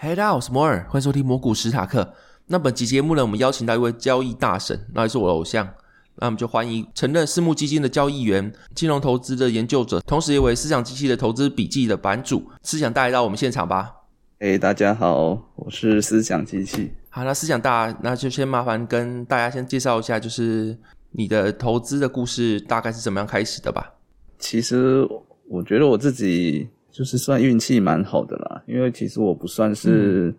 [0.00, 2.14] 嗨，大家好，我是摩尔，欢迎收听摩股史塔克。
[2.46, 5.68] 那本期节目呢，我们邀请到一位交易大神，那也是我的偶像。
[6.14, 12.48] 那我们就欢迎曾任私募基金的交易员、金融投资的研究者，同时也为思想机器的投资笔记的版主。
[12.62, 13.92] 思想大来到我们现场吧。
[14.38, 16.92] 哎、欸，大家好，我是思想机器。
[17.10, 20.78] 好，那思想大，那就先麻烦跟大家先介绍一下，就是
[21.10, 23.94] 你的投资的故事大概是怎么样开始的吧。
[24.38, 25.04] 其实
[25.48, 30.34] 我觉得我自己就是算运气蛮好的啦，因为其实我不算是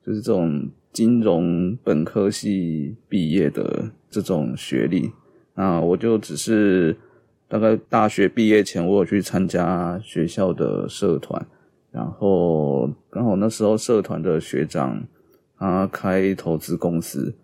[0.00, 5.10] 就是这种金融本科系毕业的这种学历。
[5.56, 6.96] 那我就只是
[7.48, 11.44] 大概大学毕业前，我有去参加学校的社团，
[11.90, 15.02] 然后刚好那时候社团的学长
[15.58, 17.34] 他开投资公司，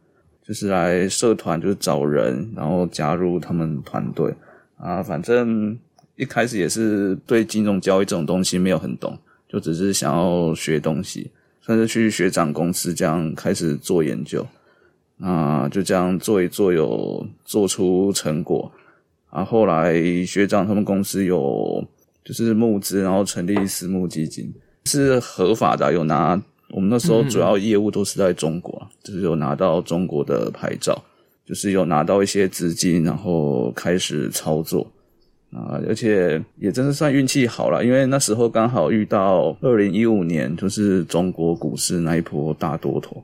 [0.44, 4.32] 就是来社团就是找人，然后加入他们团队
[4.76, 5.02] 啊。
[5.02, 5.76] 反正
[6.20, 9.18] 一开始也是对金融交易这种东西没有很懂，
[9.48, 11.30] 就只是想要学东西，
[11.62, 14.46] 算是去学长公司这样开始做研究。
[15.18, 18.70] 啊，就这样做一做，有做出成果。
[19.30, 19.94] 啊，后来
[20.26, 21.82] 学长他们公司有
[22.22, 24.52] 就是募资，然后成立私募基金，
[24.84, 25.90] 是合法的。
[25.90, 31.02] 有拿我们那时候主要业务都是在中国，嗯、就是有拿到中国的牌照，
[31.46, 34.86] 就是有拿到一些资金，然后开始操作。
[35.52, 43.22] 啊，而且也真是算运气好了，因为那时候刚好遇到二零一五年，就是中国股市那一波大多头。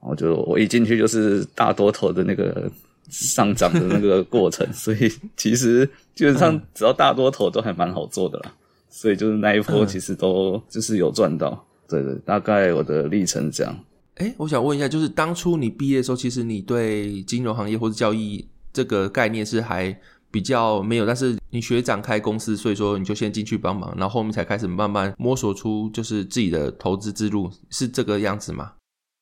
[0.00, 2.68] 然后就我一进去就是大多头的那个
[3.08, 8.52] 上涨的那个 过程，所以其实基本上只要大多头都还蛮好做的啦。
[8.90, 13.78] 所以就是那一波其实都就是有赚到，对对，大概我的历程这样。
[14.16, 19.96] 诶，我想问一下，就是当初你毕业的时候，其实你对金融行业或者交易这个概念是还
[20.32, 28.72] 比较没有，但是你学长开公司，所以说你就先进去帮忙，然后后面才开始慢慢摸索出就是自己的投资之路，是这个样子吗？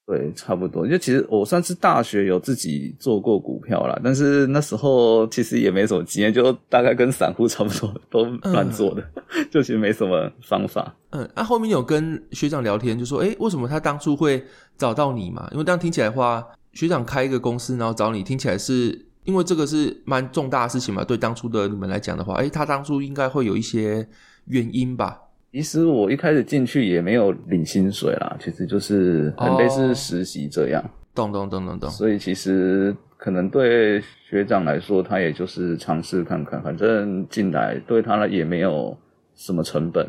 [0.07, 0.85] 对，差不多。
[0.89, 10.93] 就其实我算是大学有自己做过股票啦，但是那时候其实也没什么经验，就大概跟散户 差不多，都乱做的，嗯、 就其实没什么方法。
[11.11, 14.45] 嗯，那、啊、后面有跟学长聊天，就说，哎，为什么他当初会
[14.77, 15.49] 找到你嘛？
[15.53, 21.05] 因为这样听起来的话，学长开一个公司，然后找你，听起来是因为这个是蛮重大的事情嘛？
[21.05, 24.05] 对当初的你们来讲的话，诶，他当初应该会有一些
[24.47, 25.21] 原因吧？
[25.53, 30.83] 其实我一开始进去也没有领薪水啦，其实就是很类似实习这样。
[31.15, 31.89] 懂懂懂懂懂。
[31.91, 38.97] 所以其实可能对学长来说，他也就是尝试看看，反正进来对他也没有
[39.37, 40.09] 什么成本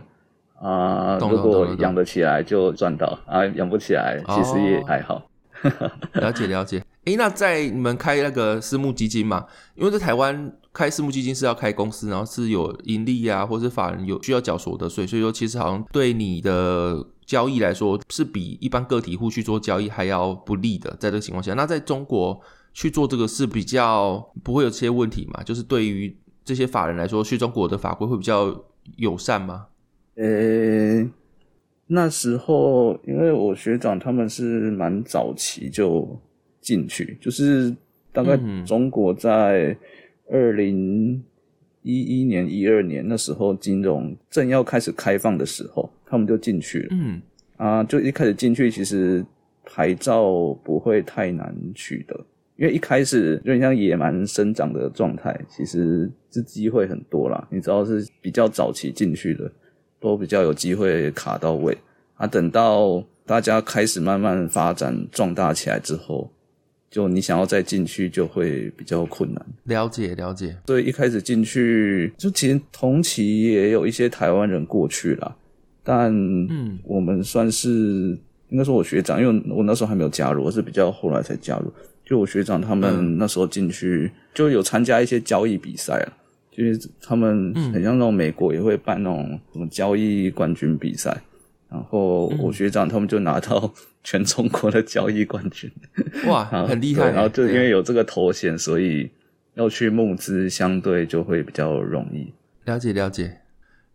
[0.60, 1.20] 啊。
[1.20, 5.24] 如果养得起来就赚到啊，养不起来其实也还好。
[6.14, 6.84] 了解了解。
[7.06, 9.46] 诶，那在你们开那个私募基金嘛？
[9.76, 20.92] 因为在台湾开私募基金是要开公司，然后是有盈利啊，或者是法人有需要缴所得税，所以说其实好像对你的交易来说是比一般个体户去做交易还要不利的。
[21.00, 22.40] 在这个情况下，那在中国
[22.74, 25.42] 去做这个是比较不会有这些问题嘛？
[25.44, 28.64] 就是对于这些法人来说，去中国的法规会比较
[28.98, 29.66] 友善吗？
[30.16, 31.04] 呃，
[31.92, 36.20] 那时候因为我学长他们是蛮早期就。
[36.62, 37.76] 进去就是
[38.14, 39.76] 大概中国在
[40.30, 41.20] 二零
[41.82, 46.90] 一一年、一二年那时候，金融正要开始开放的时候，他们就进去了。
[46.92, 47.20] 嗯
[47.58, 49.26] 啊，就一开始进去，其实
[49.66, 52.16] 牌照不会太难取得，
[52.58, 57.48] 因为一开始有点像野蛮生长的状态，其实是机会很多啦。
[57.50, 59.52] 你知道是比较早期进去的，
[60.02, 61.78] 都比较有机会卡到位
[62.16, 62.28] 啊。
[62.28, 66.30] 等到大家开始慢慢发展壮大起来之后。
[66.90, 69.42] 就你想要再进去，就会比较困难。
[69.64, 70.54] 了解了解。
[70.68, 75.34] 所以一开始进去，就其实同期也有一些台湾人过去了，
[75.86, 76.12] 但
[76.50, 81.72] 嗯，我们算是、嗯、应该说我学长，因为我那时候还没有加入，我是比较后来才加入。
[82.04, 86.14] 就我学长他们那时候进去，就有参加一些交易比赛了，
[86.52, 91.16] 就是他们很像那种美国也会办那种什么交易冠军比赛。
[91.70, 95.72] 然后我学长他们就拿到全中国的交易冠军，
[96.28, 97.10] 哇， 很厉害。
[97.12, 99.10] 然后就因为有这个头衔，所以
[99.54, 102.34] 要去募资相对就会比较容易。
[102.66, 103.38] 了解了解。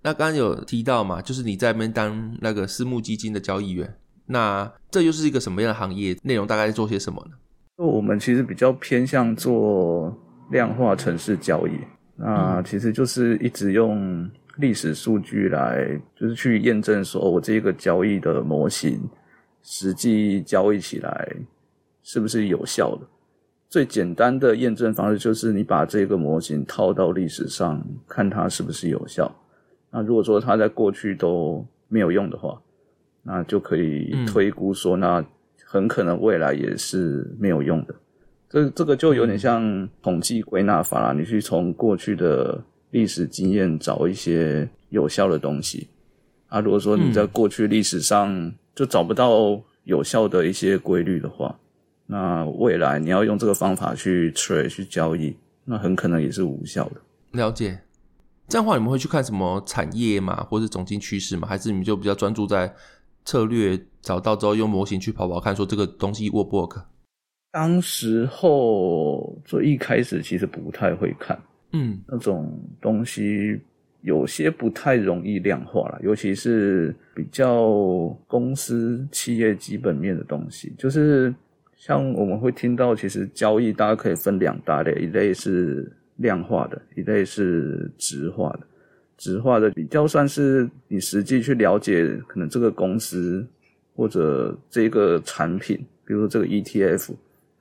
[0.01, 3.95] 那刚刚有提到嘛，就是你在那边当那个私募基金的交易员，
[4.25, 6.17] 那这又是一个什么样的行业？
[6.23, 7.37] 内容大概做些什么呢？
[7.77, 10.17] 我们其实比较偏向做
[10.51, 11.73] 量化城市交易，
[12.17, 19.01] 那其实就是一直用历史数据来，就是去验证说我这个交易的模型
[19.63, 21.37] 实际交易起来
[22.03, 23.07] 是不是有效的。
[23.69, 29.31] 最简单的验证方式就是你把这个模型套到历史上，看它是不是有效。
[29.91, 32.59] 那如果说它在过去都没有用的话，
[33.23, 35.23] 那就可以推估说，那
[35.65, 37.95] 很可能未来也是没有用的。
[38.57, 42.59] 这这个就有点像统计归纳法啦，你去从过去的
[42.91, 45.87] 历史经验找一些有效的东西。
[46.49, 51.55] 啊，如果说你在过去历史上就找不到有效的一些规律的话，
[52.07, 55.37] 那未来你要用这个方法去 trade 去交易，
[55.67, 56.97] 那很可能也是无效的。
[57.33, 57.79] 了解。
[58.49, 61.47] 这样的话，你们会去看什么产业嘛，或是总经趋势嘛？
[61.47, 62.75] 还是你们就比较专注在
[63.27, 66.81] 策略找到之后，用模型去跑跑看，说这个东西 work 不 work？
[67.57, 71.39] 当时候最一开始其实不太会看，
[71.73, 73.59] 嗯，那种东西
[74.03, 81.35] 有些不太容易量化了，尤其是比较公司企业基本面的东西，就是
[81.79, 85.91] 像我们会听到，其实交易大家可以分两大类，一类是。
[86.19, 88.61] 量化的一类是直化的，
[89.19, 93.47] 直化的比较算是你实际去了解，可能这个公司
[93.95, 95.77] 或者这个产品，
[96.07, 97.11] 比如说这个 ETF，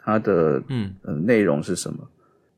[0.06, 2.08] 它的嗯呃内容是什么，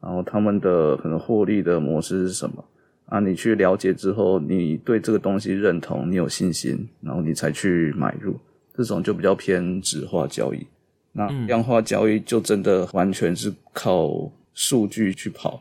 [0.01, 2.63] 然后他们的可能获利的模式是什么
[3.05, 3.21] 啊？
[3.21, 8.35] 你去了解之后，你对这个东西认同，你有信心，然后你才去买入，
[8.75, 10.67] 这种就比较偏纸化交易。
[11.13, 15.59] 那量化交易就真的完全是靠数据去跑。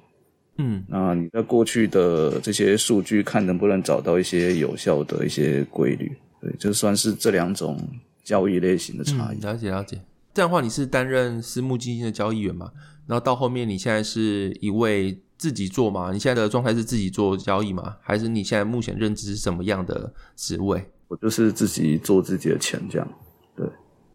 [0.58, 6.10] 嗯，那你在过去的这些数据看能不能找到一些有效的一些规律？
[6.40, 7.78] 对，就算是这两种
[8.24, 9.38] 交易类型的差异。
[9.38, 9.98] 嗯，了解了解。
[10.36, 12.70] 这样的话，你是担任私募基金的交易员嘛？
[13.06, 16.12] 然后到后面，你现在是一位自己做嘛？
[16.12, 17.96] 你现在的状态是自己做交易吗？
[18.02, 20.90] 还是你现在目前认知是什么样的职位？
[21.08, 23.08] 我就是自己做自己的钱这样。
[23.56, 23.66] 对，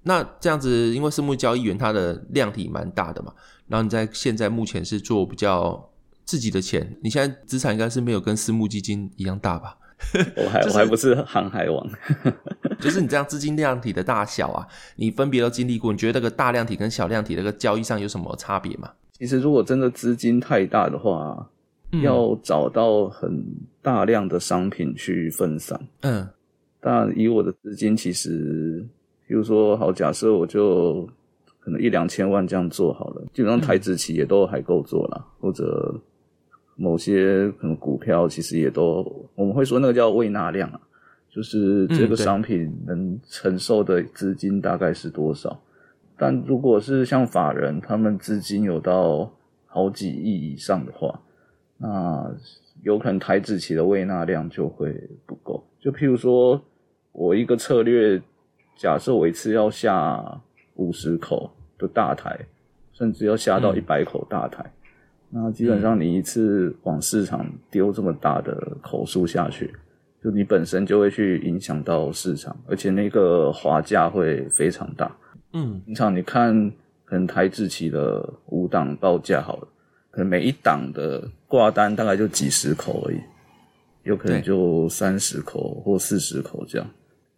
[0.03, 3.33] 那这样子，因为私募交易员他的量体蛮大的嘛，
[3.65, 5.88] 然后你在现在目前是做比较。
[6.24, 9.75] 自己的钱，你现在资产应该是没有跟私募基金一样大吧？
[10.36, 11.88] 我还、就是、我还不是航海王，
[12.80, 18.92] 就是你这样资金量体的大小啊，你分别都经历过，你觉得那个大量体跟小量体那个交易上有什么差别吗？
[19.13, 21.48] 其实如果真的资金太大的话，
[21.92, 23.44] 嗯、要找到很
[23.81, 25.80] 大量的商品去分散。
[26.01, 26.27] 嗯，
[26.80, 28.86] 但以我的资金，其实
[29.27, 31.07] 比如说好，假设我就
[31.59, 35.95] 可能一两千万这样做好了，基本上台指期也都还够做了，嗯、或者。
[36.81, 39.06] 某些可能股票其实也都，
[39.36, 40.81] 我们会说那个叫胃纳量啊，
[41.30, 45.51] 就是这个商品能承受的资金大概是多少。
[45.51, 49.31] 嗯、但如果是像法人，他们资金有到
[49.68, 51.22] 好几亿以上的话，
[51.78, 52.36] 那
[52.81, 54.92] 有可能台子期的胃纳量就会
[55.27, 55.63] 不够。
[55.80, 56.60] 就譬如说，
[57.12, 58.19] 我一个策略，
[58.75, 60.19] 假设我一次要下
[60.77, 62.39] 五十口的大台，
[62.92, 64.63] 甚至要下到一百口大台。
[64.66, 64.81] 嗯
[65.33, 69.74] 那基本上你一次往市场丢这么大的口数下去，
[70.22, 75.10] 就你本身就会去影响到市场，而且那个滑价会非常大。
[75.54, 76.53] 嗯，平常你看，
[77.05, 79.67] 可能台指期的五档报价好了，
[80.10, 83.17] 可能每一档的挂单大概就几十口而已，
[84.03, 86.86] 有可能就三十口或四十口这样。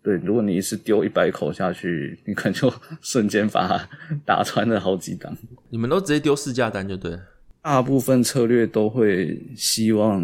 [0.02, 3.90] 对，如果你一次丢一百口下去，你可能就 瞬间把它
[4.26, 5.32] 打穿了好几档。
[5.70, 7.20] 你们都直接丢市价单就对了。
[7.64, 10.22] 大部分策略都会希望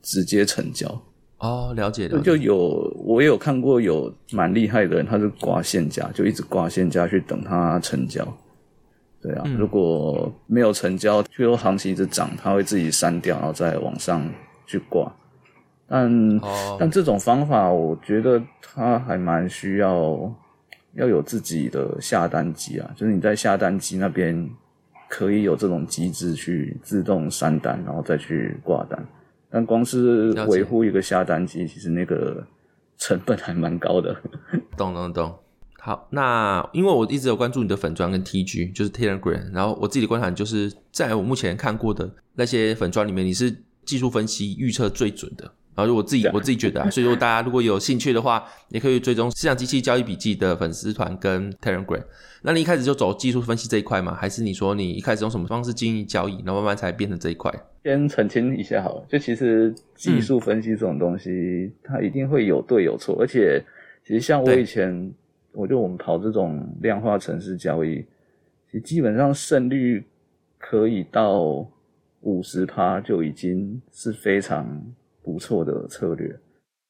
[0.00, 0.88] 直接成交
[1.36, 2.18] 哦，了解的。
[2.20, 8.26] 就有我也有看过有蛮厉害的人，他是挂现价，就一直挂现价去等它成交。
[9.20, 14.26] 对啊，嗯、如果没有成交，譬如行情一直涨，他会自己删掉，然后再往上
[14.66, 15.14] 去挂。
[15.86, 20.34] 但、哦、但这种方法，我觉得他还蛮需要
[20.94, 24.48] 要有自己的下单机啊，就是你在下单机那边。
[25.14, 29.06] 可以有这种机制去自动删单，然后再去挂单。
[29.50, 32.42] 但光是维护一个下单机，其实那个
[32.96, 34.16] 成本还蛮高的。
[34.74, 35.34] 懂懂懂。
[35.78, 39.52] 好，那因为我一直有关注你的粉砖跟 TG，就是 Telegram。
[39.52, 43.54] 然后我自己的观察就是，在我目前看过的那些粉砖里面，你是
[43.84, 45.52] 技术分析预测最准的。
[45.74, 52.02] 然后我自己我自己觉得啊，所以说大家如果有兴趣的话，也可以追踪市场机器交易笔记的粉丝团跟 Telegram。
[52.42, 54.14] 那你一开始就走技术分析这一块吗？
[54.14, 57.52] 还是你说你一开始用什么方式经营交易，然后慢慢才变成这一块？
[57.84, 63.64] 先澄清一下好了，就其实技术分析这种东西，嗯、它一定会有对有错，而且
[64.04, 65.12] 其实像我以前
[65.52, 68.04] 我觉得我们跑这种量化城市交易，
[68.70, 70.04] 其实基本上胜率
[70.58, 71.66] 可以到
[72.20, 74.80] 五十趴，就已经是非常
[75.22, 76.28] 不错的策略。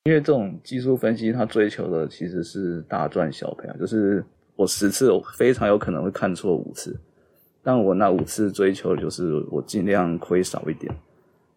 [0.05, 4.25] 因为这种技术分析，它追求的其实是大赚小赔啊，就是
[4.57, 6.99] 我十次我非常有可能会看错五次，
[7.63, 10.93] 但我那五次追求的就是我尽量亏少一点，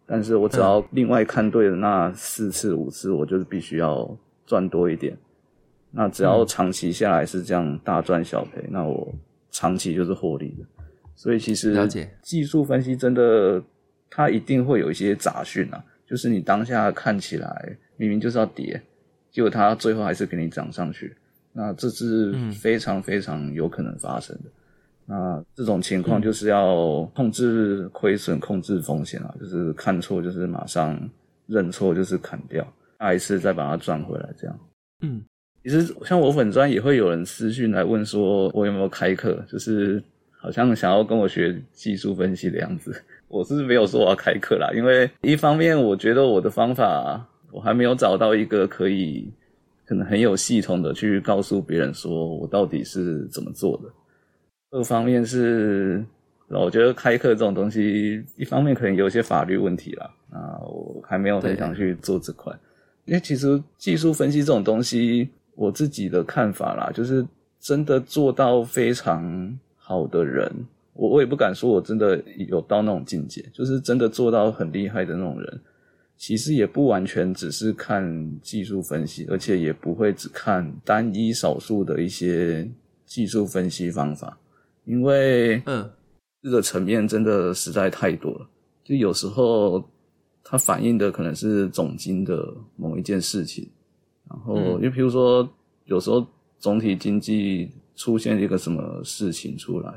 [0.06, 4.16] 但是我只要另外看对的那四次五次，我就是必须要
[4.46, 5.18] 赚多一点。
[5.90, 9.12] 那只要长期下来是这样大赚小赔，那我
[9.50, 10.66] 长期就是获利的。
[11.16, 11.74] 所以其实
[12.22, 13.64] 技术分析真的，
[14.10, 18.82] 它一定会有一些杂讯啊，就是你当下看起来明明就是要跌，
[19.32, 21.16] 结果它最后还是给你涨上去，
[21.54, 24.44] 那这是非常非常有可能发生的。
[25.06, 31.00] 那这种情况就是要控制亏损、控制风险啊，就是看错就是马上
[31.48, 32.66] 认错，就是砍掉，
[33.00, 34.60] 下一次再把它赚回来，这样。
[35.02, 35.24] 嗯。
[35.64, 40.00] 其实像我粉专也会有人私讯来问说，我有没有开课，就是
[40.32, 43.04] 好像想要跟我学技术分析的样子。
[43.28, 49.32] 我是没有说我要开课啦，因为一方面我觉得我的方法我还没有找到一个可以
[49.86, 53.90] 可能很有系统的去告诉别人说我到底是怎么做的。
[54.72, 56.04] 二方面是，
[56.50, 62.54] 我觉得开课这种东西，一方面可能有一些法律问题啦，啊，我还没有很想去做这块，
[63.06, 65.30] 因为其实技术分析这种东西。
[65.58, 67.26] 我自己的看法啦，就是
[67.62, 70.52] 真的做到非常好的人，
[70.96, 75.62] 我我也不敢说我真的有到那种境界，就是真的做到很厉害的那种人，
[76.18, 82.68] 其实也不完全只是看技术分析，而且也不会只看单一少数的一些
[83.06, 84.38] 技术分析方法，
[84.86, 85.88] 因为嗯，
[86.42, 88.48] 这个层面真的实在太多了，
[88.84, 89.84] 就有时候
[90.44, 93.70] 它反映的可能是总经的某一件事情。
[94.28, 95.48] 然后，因为比如说，
[95.84, 96.26] 有时候
[96.58, 99.94] 总体经济出现一个什么事情出来，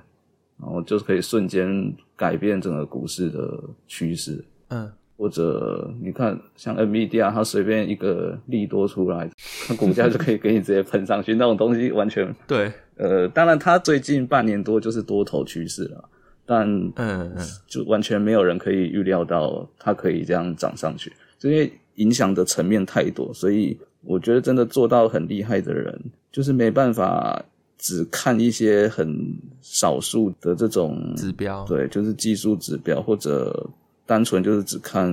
[0.61, 4.45] 然后就是可以瞬间改变整个股市的趋势。
[4.69, 9.31] 嗯，或者你看，像 NVIDIA，它随便一个利多出来，
[9.67, 12.73] 它股价就可以给你直接喷上去，那种东西完全对。
[12.97, 16.09] 呃，当然，它最近半年多就是多头趋势了，
[16.45, 17.37] 但嗯，
[17.67, 21.13] 就完全没有人可以预料到它可以这样涨上去，
[21.43, 23.79] 因为影响的层面太多，所以。
[24.03, 26.01] 我觉得真的做到很厉害的人，
[26.31, 27.45] 就是没办法
[27.79, 29.17] 只看一些很
[29.63, 33.69] 少数的这种指标，对，就是技术指标，或者
[34.05, 35.13] 单纯就是只看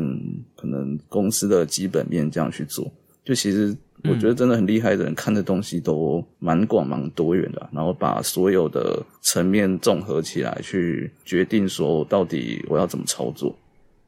[0.55, 2.91] 可能公司的基本面这样去做。
[3.23, 13.55] 就其实我觉得真的很厉害的人，看的东西都蛮广蛮多元的，然后把所有的层面综合起来，去决定说到底我要怎么操作，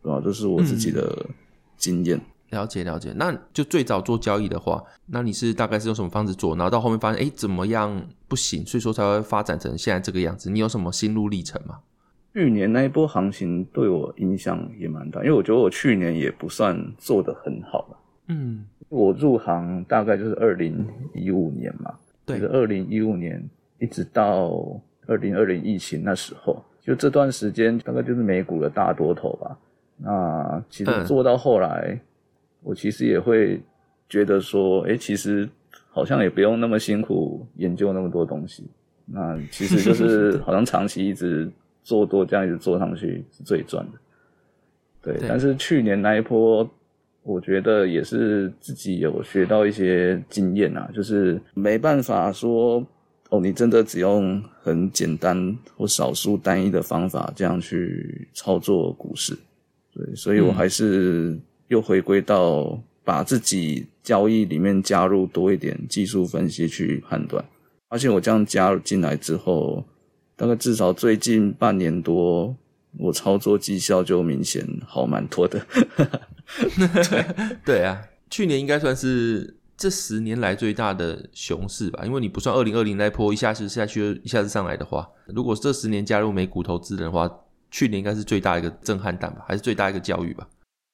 [0.04, 0.22] 对吧？
[0.24, 1.26] 这是我自己的
[1.78, 2.20] 经验。
[2.52, 6.56] 了解了解，那就最早做交易的话，那你是大概是用什么方式做？
[6.56, 10.50] 然后到后面发现，哎，怎么样不行，所以说才会发展成现在这个样子。
[10.50, 11.80] 你有什么心路历程吗？
[12.34, 17.98] 去年那一波行情对我影响也蛮大，因为我觉得我去年也不算做得很好了。
[18.28, 21.94] 嗯，我入行大概就是二零一五年嘛，
[22.26, 23.44] 对，就是二零一五年
[23.80, 29.58] 一直到二零二零疫情那时候，就这段时间大概就是美股的大多头吧。
[29.98, 31.92] 那其实做到后来。
[31.92, 32.02] 嗯
[32.68, 33.62] 我其实也会
[34.10, 35.48] 觉得说，哎，其实
[35.90, 38.66] 好像也不用那么辛苦研究那么多东西。
[39.06, 41.50] 那其实就 是好像长期一直
[41.82, 43.98] 做多，这样一直做上去是最赚的。
[45.02, 45.30] 对，对。
[45.30, 46.70] 但是去年那一波，
[47.24, 52.86] 我觉得也是自己有学到一些经验啊，就是没办法说，
[53.30, 59.34] 哦，你真的只用很简单或少数单一的方法这样去操作股市。
[59.94, 61.40] 对，所以我还是。
[61.68, 67.44] 嗯又回归到把自己交易里面加入多一点技术分析去判断，
[67.90, 69.84] 而且我这样加入进来之后，
[70.36, 72.56] 大概至少最近半年多，
[72.98, 75.66] 我操作绩效就明显好蛮多的。
[77.10, 77.26] 对
[77.66, 87.30] 对啊，去年应该算是这十年来最大的熊市吧，因为你不算二零二零那波一下子下去一下子上来的话，如果这十年加入美股投资的话，
[87.70, 90.48] 去年应该是最大一个震撼弹吧，还是最大一个教育吧。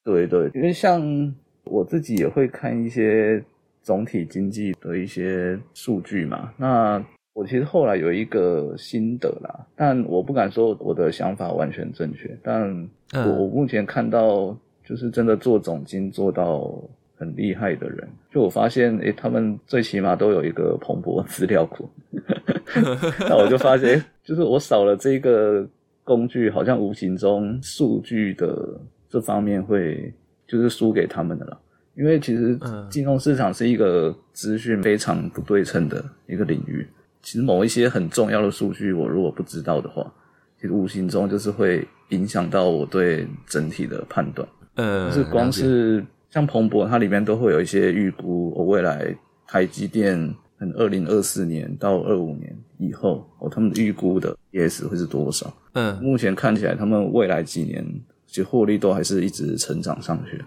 [0.04, 1.34] 对对，因为像
[1.64, 3.42] 我自己也会看一些
[3.82, 6.52] 总体经济的一些数据嘛。
[6.58, 12.38] 那我其实后来有一个心得啦，但我不敢说我的想法完全正确。
[12.44, 16.70] 但我目前看到，就是真的做总经做到
[17.16, 21.90] 很厉害的人，就我发现，诶，他们最起码都有一个彭博资料库。
[23.22, 25.66] 那我就发现，就是我少了这个
[26.04, 28.78] 工具，好像无形中数据的。
[29.14, 30.12] 这方面会
[30.48, 31.56] 就是输给他们的了，
[31.94, 36.88] 因为其实金融市场是一个资讯非常不对称的一个领域。
[37.22, 40.12] 其实某一些很重要的数据，我如果不知道的话，
[40.60, 44.48] 其实无形中就是会影响到我对整体的判断。
[44.74, 49.16] 呃，就是光是像彭博，它里面都会有一些预估，我未来
[49.46, 50.18] 台积电
[50.58, 55.54] 可能二零二四年到二五年以后，哦，他们预估的 EPS 会是多少？
[55.74, 57.86] 嗯，目前看起来，他们未来几年
[58.34, 60.44] 其实获利都还是一直成长上去。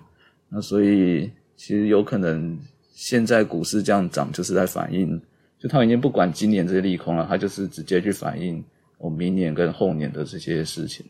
[0.49, 2.59] 那所以其实有可能
[2.93, 5.23] 现在股市这样涨，就是在反映，
[5.57, 8.62] 就他们已经不管今年这些利空了，他就是直接去反映
[8.99, 11.07] 我明年跟后年的这些事情。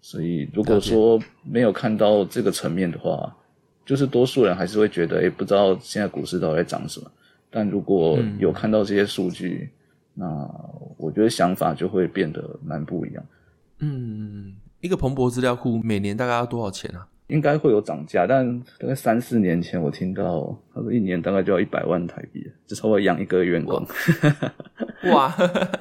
[0.00, 3.36] 所以如果说没有看到这个层面的话，
[3.84, 7.10] 就是多数人还是会觉得，诶，不知道现在股市到底在涨什么。
[7.50, 9.68] 但如果有看到这些数据，
[10.14, 10.26] 那
[10.96, 13.22] 我觉得想法就会变得蛮不一样。
[13.80, 17.08] 嗯，一个蓬勃资料库每年大概要多少钱啊？
[17.28, 23.82] 应该会有涨价，但大概三四年前我听到他说一年大概就要一百万台币，就差不多养一个员工。
[25.10, 25.30] 哇，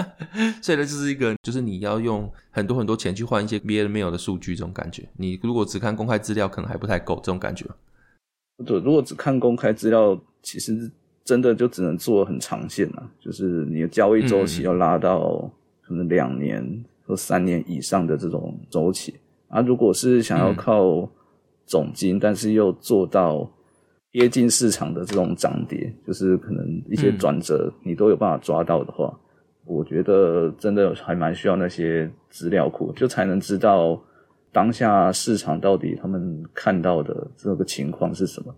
[0.63, 5.03] 所以呢，就是一个就是你要用很多很多钱去换一些别人没有的数据，这种感觉。
[5.17, 7.65] 你如果只看公开资料，可能还不太够这种感觉。
[8.65, 10.89] 对，如果只看公开资料，其实
[11.25, 19.13] 真的就只能做很长线了，就是你的交易周期要拉到可能两年或三年以上的这种周期。
[19.47, 21.07] 啊，如果是想要靠
[21.65, 23.49] 总金，但是又做到
[24.11, 29.19] 贴近市场的这种涨跌，就是可能一些转折你都有办法抓到的话，嗯、
[29.65, 34.01] 我觉得真的还蛮需要那些资料库，就才能知道
[34.51, 38.53] 当下市场到底他们看到的这个情况是什么。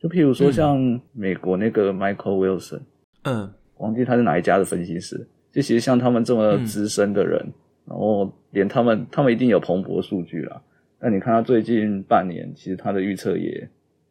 [0.00, 2.80] 就譬如说像美国那个 Michael Wilson，
[3.22, 7.52] 嗯，忘记他是哪一家的分析师，就其实像他们这么资深的人，嗯、
[7.86, 10.60] 然后连他们他们一定有蓬勃数据啦。
[11.00, 13.68] 那你看他最近半年，其实他的预测也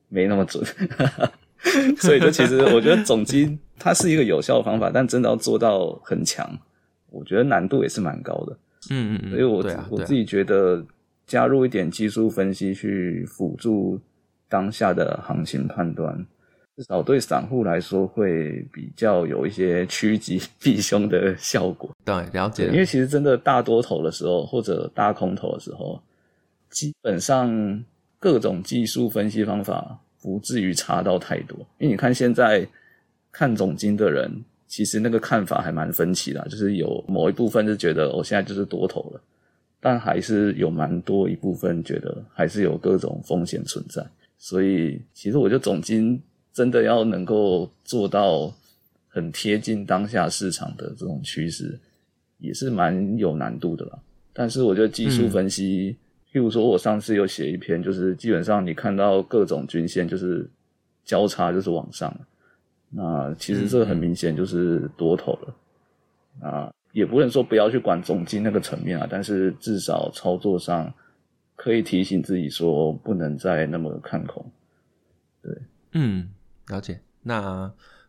[0.09, 0.63] 没那么准，
[1.97, 6.47] 所以就其实我觉得总经它是一个有效的方法，但真的要做到很强，
[7.09, 8.57] 我觉得难度也是蛮高的。
[8.91, 9.31] 嗯嗯嗯。
[9.31, 10.85] 所以我、啊、我自己觉得
[11.25, 13.99] 加入一点技术分析去辅助
[14.47, 16.23] 当下的行情判断，
[16.75, 21.91] 至少对散户来说会比较有一些趋吉避凶的效果。
[22.05, 22.67] 对，了解。
[22.67, 26.01] 因为其实真的大多头的时候或者大空头的时候。
[26.69, 27.85] 基本上
[28.17, 32.67] 各种技术分析方法不至于差到太多，因为你看现在
[33.31, 39.21] 看总金的人，其实那个看法还蛮分歧的，就是有某一部分是觉得我现在就是多头了，
[39.79, 44.03] 但还是有蛮多一部分觉得还是有各种风险存在，
[44.39, 46.19] 所以其实我觉得总经
[46.53, 48.53] 真的要能够做到
[49.09, 51.77] 很贴近当下市场的这种趋势，
[52.37, 53.99] 也是蛮有难度的啦。
[54.31, 55.95] 但是我觉得技术分析，
[56.31, 60.49] 譬如说，我上次有写一篇，就是基本上你看到各种均线就是
[61.03, 62.15] 交叉，就是往上。
[62.89, 65.55] 那其实这很明显就是多头了。
[66.41, 70.91] 啊，也不能说不要去管总经那个层面啊，但是至少操作上
[71.55, 74.43] 可以提醒自己说，不能再那么看空。
[75.43, 75.55] 对，
[75.91, 76.27] 嗯，
[76.67, 77.01] 了解。
[77.23, 77.41] 那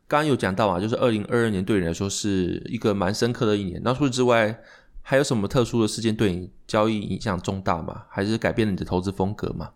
[0.06, 3.80] 刚刚有讲到啊，就是二零二二年对你来说是一个蛮深刻的一年。
[3.84, 4.58] 那除此之外，
[5.02, 8.04] 还有什么特殊的事件对你交易影响重大吗？
[8.08, 9.70] 还是改变了你的投资风格吗？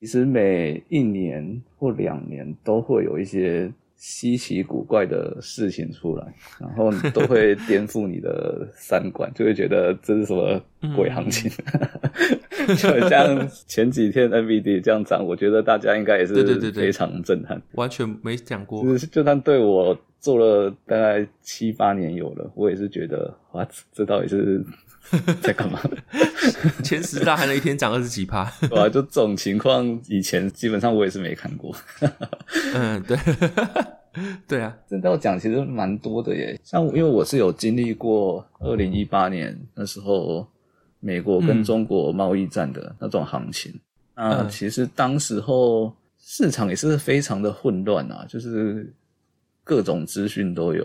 [0.00, 3.72] 其实每一年或两年都会有一些
[4.04, 6.26] 稀奇古怪的事情出来，
[6.58, 10.60] 然后都会颠覆你的三观，就会觉得这是什么
[10.96, 11.48] 鬼行情。
[12.66, 16.34] 嗯、 就像前几天 NVD 这样涨，我觉得大家应该也是
[16.72, 18.82] 非常震撼，完全没讲过。
[18.82, 19.96] 就是就算对我。
[20.22, 24.64] 做了大概七八年有了，我也是觉得哇，这到底是
[25.42, 25.80] 在干嘛？
[26.82, 28.44] 前十大还能一天涨二十几趴？
[28.70, 31.74] 哇，就这种情况，以前基本上我也是没看过。
[32.74, 33.18] 嗯，对，
[34.46, 36.58] 对啊，真的要讲，其实蛮多的耶。
[36.64, 40.46] 像因为我是有经历过二零一八年那时候
[41.00, 43.72] 美国跟中国贸易战的那种行情，
[44.14, 48.92] 嗯、啊，其实当时候市场也是非常的混乱啊，就是。
[49.64, 50.84] 各种资讯都有，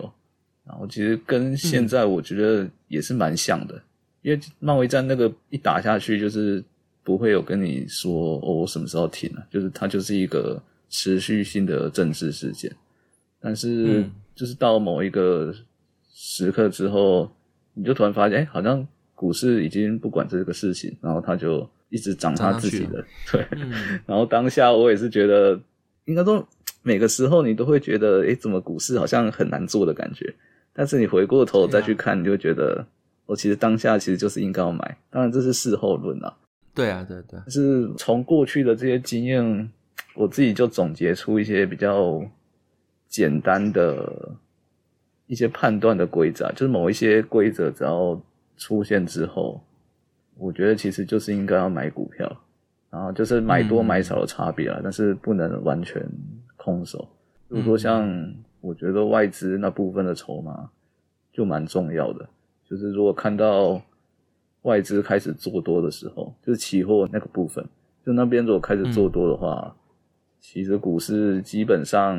[0.64, 3.82] 然后其实跟现在我觉得也是蛮像的，嗯、
[4.28, 6.62] 因为漫威战那个一打下去，就是
[7.02, 12.70] 不会有跟你说哦，我什么时候停了，就是它就是一个持续性的政治事件。
[13.40, 14.04] 但是
[14.36, 15.56] 就是到某一个
[16.13, 17.32] 时刻之后，
[17.74, 18.86] 你就突然发现，哎，好像
[19.16, 23.48] 股市已经不管这个事情，然后它就一直涨它自己的，对。
[23.52, 23.72] 嗯、
[24.06, 25.58] 然后当下我也是觉得，
[26.04, 26.46] 应该说。
[26.84, 30.34] 每个时候你都会觉得，诶，怎么股市好像很难做的感觉？
[30.72, 32.86] 但是你回过头再去看，你就觉得，
[33.28, 34.98] 我、其实当下其实就是应该要买。
[35.12, 36.34] 当然这是事后论啊。
[36.74, 37.40] 对啊，对对。
[37.48, 39.72] 是从过去的这些经验，
[40.16, 42.24] 我自己就总结出一些比较
[43.08, 44.32] 简单的
[45.28, 48.20] 一些判断的规则，就是某一些规则只要
[48.58, 49.62] 出现之后，
[50.38, 52.32] 我觉得其实就是应该要买股票，
[52.90, 56.02] 然后就是买多买少的差别啦，嗯、但是不能完全
[56.56, 57.08] 空手。
[57.48, 60.70] 如果说像我觉得外资那部分的筹码
[61.32, 62.30] 就蛮重要的，
[62.70, 63.82] 就是如果看到
[64.64, 67.64] 外资开始做多的时候，就是期货那个部分，
[68.06, 69.76] 就那边如果开始做多的话，嗯、
[70.42, 72.18] 其实股市基本上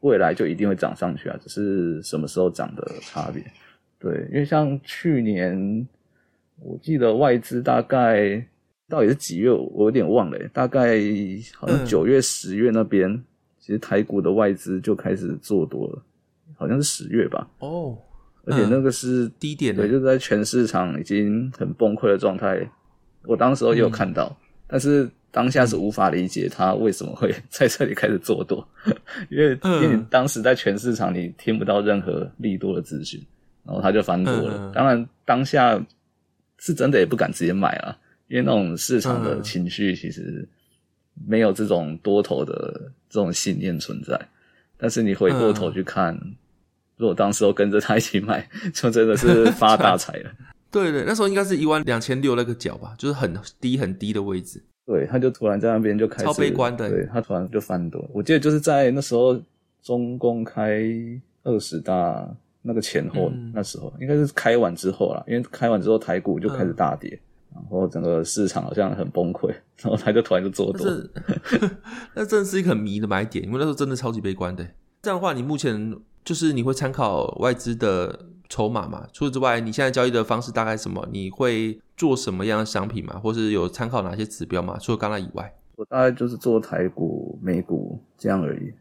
[0.00, 3.42] 未来就一定会涨上去啊，只是什么时候涨的差别。
[3.98, 5.86] 对，因为像去年，
[6.60, 8.44] 我记得外资大概
[8.88, 10.98] 到底是几月，我有点忘了，大概
[11.54, 13.10] 好像九月、十月那边。
[13.10, 13.24] 嗯
[13.62, 16.02] 其实台股的外资就开始做多了，
[16.56, 17.48] 好像是十月吧。
[17.60, 17.96] 哦，
[18.44, 22.68] 而且那个是低点，对，就是在全市场已经很崩溃的状态。
[23.24, 28.66] 我当时候也有看到，嗯、但是当下是无法理解他为什么会 在这里开始做多，
[29.30, 33.24] 因为因为你当时在全市场你听不到任何利多的资讯，
[33.64, 34.54] 然后他就翻多了。
[34.58, 35.80] 嗯、当然当下
[36.58, 37.96] 是真的也不敢直接买啊，
[38.28, 40.48] 因为那种市场的情绪其实。
[41.28, 44.18] 没有这种多头的这种信念存在，
[44.78, 46.34] 但是你回过头去看，嗯、
[46.96, 50.30] 如果当时候跟着他一起买， 就真的是发大财了。
[50.70, 54.62] 对对，那时候应该是一万两千六那个角吧，就是很低很低的位置。
[54.86, 58.02] 对，他就突然在那边就开始超悲观的，对他突然就翻多。
[58.12, 59.40] 我记得就是在那时候
[59.82, 60.82] 中公开
[61.42, 62.28] 二十大
[62.62, 67.10] 那个前后，嗯、那时候应该是开完之后啦，因为开完之后台股就开始大跌。
[67.10, 70.86] 嗯然后整个市场好像很崩溃，然后他就突然就做多。
[72.16, 74.66] 那真的是一个很迷的买点，因为那时候真的超级悲观的。
[75.02, 79.06] 这样的话，你目前就是你会参考外资的筹码嘛？
[79.12, 81.08] 除此之外，你现在交易的方式大概什么？
[81.10, 83.18] 你会做什么样的商品嘛？
[83.18, 84.78] 或是有参考哪些指标嘛？
[84.78, 88.72] 除了刚才以外，我大概就是做台股、美股这样而已，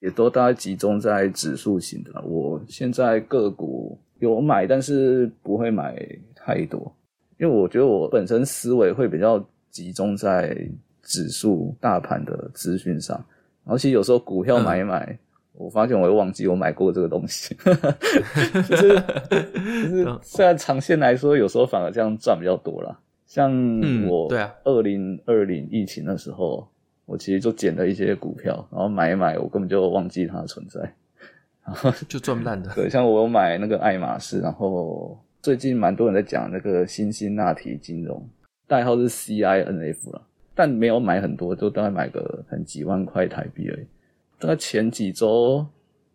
[0.00, 2.20] 也都大概集中在指数型的。
[2.22, 5.94] 我现在个股有买，但是不会买
[6.34, 6.92] 太多。
[7.38, 10.56] 因为我觉得我本身思维会比较集中在
[11.02, 13.16] 指数大盘的资讯上，
[13.64, 15.18] 然后其实有时候股票买一买，嗯、
[15.52, 17.54] 我发现我会忘记我买过这个东西，
[18.68, 18.88] 就是
[19.28, 22.98] 就是虽然长线来说，有时候反而这样赚比较多啦。
[23.26, 23.50] 像
[24.08, 26.68] 我对啊，二零二零疫情的时候，
[27.06, 30.80] 我其实就捡了一些股票，然后买一买，我根本就忘记它的存在，
[31.64, 32.70] 然后 就赚烂的。
[32.74, 35.18] 对，像我有买那个爱马仕，然后。
[35.42, 38.24] 最近蛮多人在讲那个新兴纳提金融，
[38.68, 40.22] 代号是 CINF 了，
[40.54, 43.84] 但没有买很多，就大概买个很几万块台币而已。
[44.42, 45.64] 大概前几周，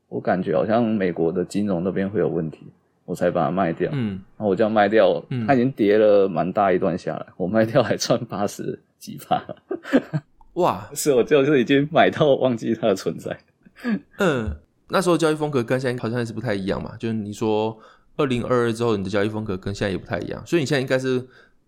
[0.10, 2.68] 我感觉好像美国的金融那边会有问题，
[3.06, 3.90] 我才把它卖掉。
[3.94, 9.42] 嗯，然后我这样卖掉，它已经跌了蛮大一段下来，我卖掉还赚八十几趴。
[10.54, 13.40] 哇， 是我就是已经买到忘记它的存在。
[14.20, 14.58] 嗯，
[14.90, 17.78] 那时候交易风格跟现在好像还是不太一样嘛，就是你说。
[18.20, 21.24] 二零二二之后，你的交易风格跟现在也不太一样，所以你现在应该是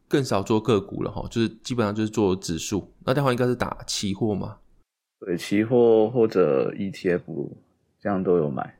[0.07, 2.91] 更少做个股了哈，就是基本上就是做指数。
[3.05, 4.57] 那待会应该是打期货嘛？
[5.19, 7.21] 对，期货或者 ETF
[7.99, 8.75] 这样都有买。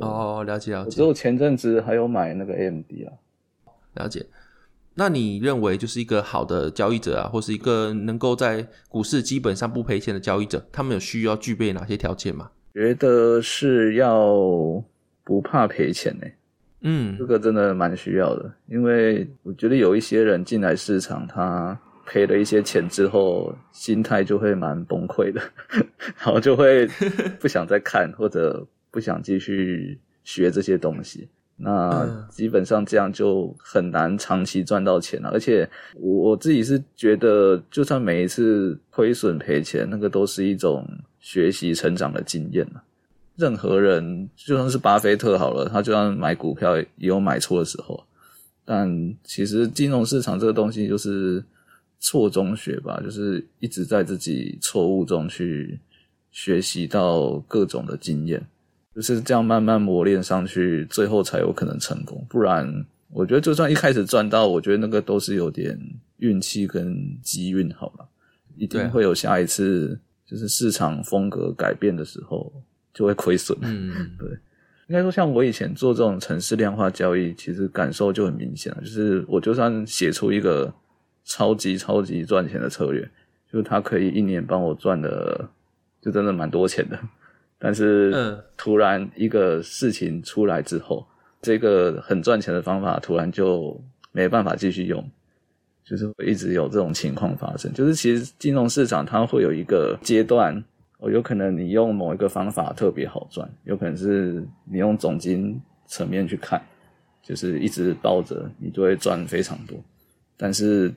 [0.00, 0.90] 哦，了解了解。
[0.90, 3.12] 只有前阵子还有买那个 AMD 啊。
[3.94, 4.24] 了解。
[4.94, 12.50] 那你认为就是一个好的交易者啊，或是一个能够在股市基本上不赔钱的交易者，他们有需要具备哪些条件吗？
[12.74, 14.34] 觉得是要
[15.24, 16.34] 不怕赔钱呢、欸。
[16.82, 25.40] 嗯，这个真的蛮需要的，因为我觉得有一些人进来市场，他赔了一些钱之后，心态就会蛮崩溃的，
[26.18, 26.86] 然后就会
[27.40, 31.28] 不想再看或者不想继续学这些东西。
[31.56, 35.30] 那基本上这样就很难长期赚到钱了。
[35.30, 35.68] 而且
[36.00, 40.84] 我自己是觉得，就算每一次亏损赔钱，那个都是一种
[41.20, 42.82] 学习成长的经验了。
[43.36, 48.02] 任何人就算是巴菲特好了，他就算买股票也有买错的时候。
[48.64, 51.44] 但其实金融市场这个东西就是
[52.02, 55.80] 错中学吧，就是一直在自己错误中去
[56.30, 58.44] 学习到各种的经验，
[58.94, 62.22] 就是这样慢慢磨练上去，最后才有可能成功。
[62.28, 65.78] 不然，我觉得就算一开始赚到，我觉得那个都是有点
[66.18, 68.06] 运气跟机运好了，
[68.56, 72.52] 一定会有下一次，就是市场风格改变的时候。
[72.94, 73.56] 就会亏损。
[73.62, 74.28] 嗯， 对，
[74.86, 78.82] 应该说像我以前做这种城市量化交易，其实感受就很明显了。
[78.82, 80.70] 就是我就算写出一个
[81.24, 83.02] 超级超级赚钱的策略，
[83.50, 85.48] 就是它可以一年帮我赚的，
[86.00, 86.98] 就真的蛮多钱的。
[87.58, 91.06] 但是，突然一个事情出来之后，
[91.40, 93.80] 这个很赚钱的方法突然就
[94.10, 95.08] 没办法继续用，
[95.84, 97.72] 就是会一直有这种情况发生。
[97.72, 100.52] 就是其实金融市场它会有一个阶段，
[100.98, 106.60] 哦，有可能你用某一个方法特别好赚，有可能是你用总金层面去看，
[107.22, 109.78] 就是一直抱着你就会赚非常多。
[110.36, 110.92] 但是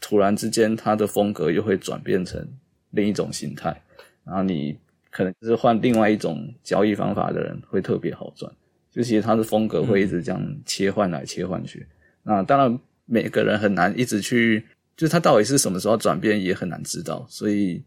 [0.00, 2.46] 突然之间，他的风格又会转变成
[2.90, 3.82] 另一种形态，
[4.24, 4.76] 然后你
[5.10, 8.50] 可能就是换另外一种交易方法的人会特别好赚。
[8.90, 11.86] 就其实他的风格会一直这样切换来切换去。
[12.22, 12.78] 那当然。
[13.12, 14.64] 每个人很难一直去，
[14.96, 17.82] 就是他到底是什么时候转变也很难知道，所以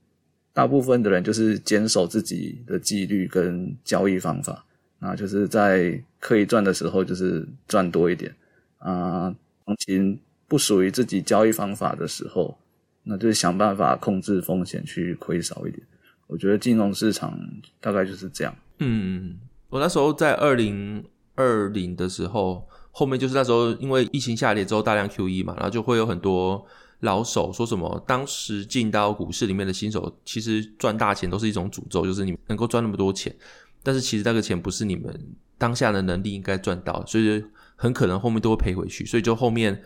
[0.52, 4.66] 大部分的人就是坚守自己的纪律跟交易方法，
[5.00, 8.36] 那就是在可以赚的时候就是赚多一点
[8.80, 10.20] 啊，行情
[10.54, 12.56] 不属于自己交易方法的时候，
[13.02, 15.82] 那就是想办法控制风险去亏少一点。
[16.28, 17.36] 我觉得金融市场
[17.82, 18.56] 大概就是这样。
[18.78, 19.40] 嗯，
[19.70, 22.64] 我那时候在二零二零的时候。
[22.96, 26.64] 后面就是那时候，因为疫情下跌之后大量 QE 嘛，然后就会有很多
[27.00, 33.36] 老手说什么，当时进到股市里面的新手，其实赚大钱都是一种诅咒，就是你能够赚那么多钱，
[33.82, 35.20] 但是其实那个钱不是你们
[35.58, 37.44] 当下的能力应该赚到，所以
[37.76, 39.04] 很可能后面都会赔回去。
[39.08, 39.82] 所以就后面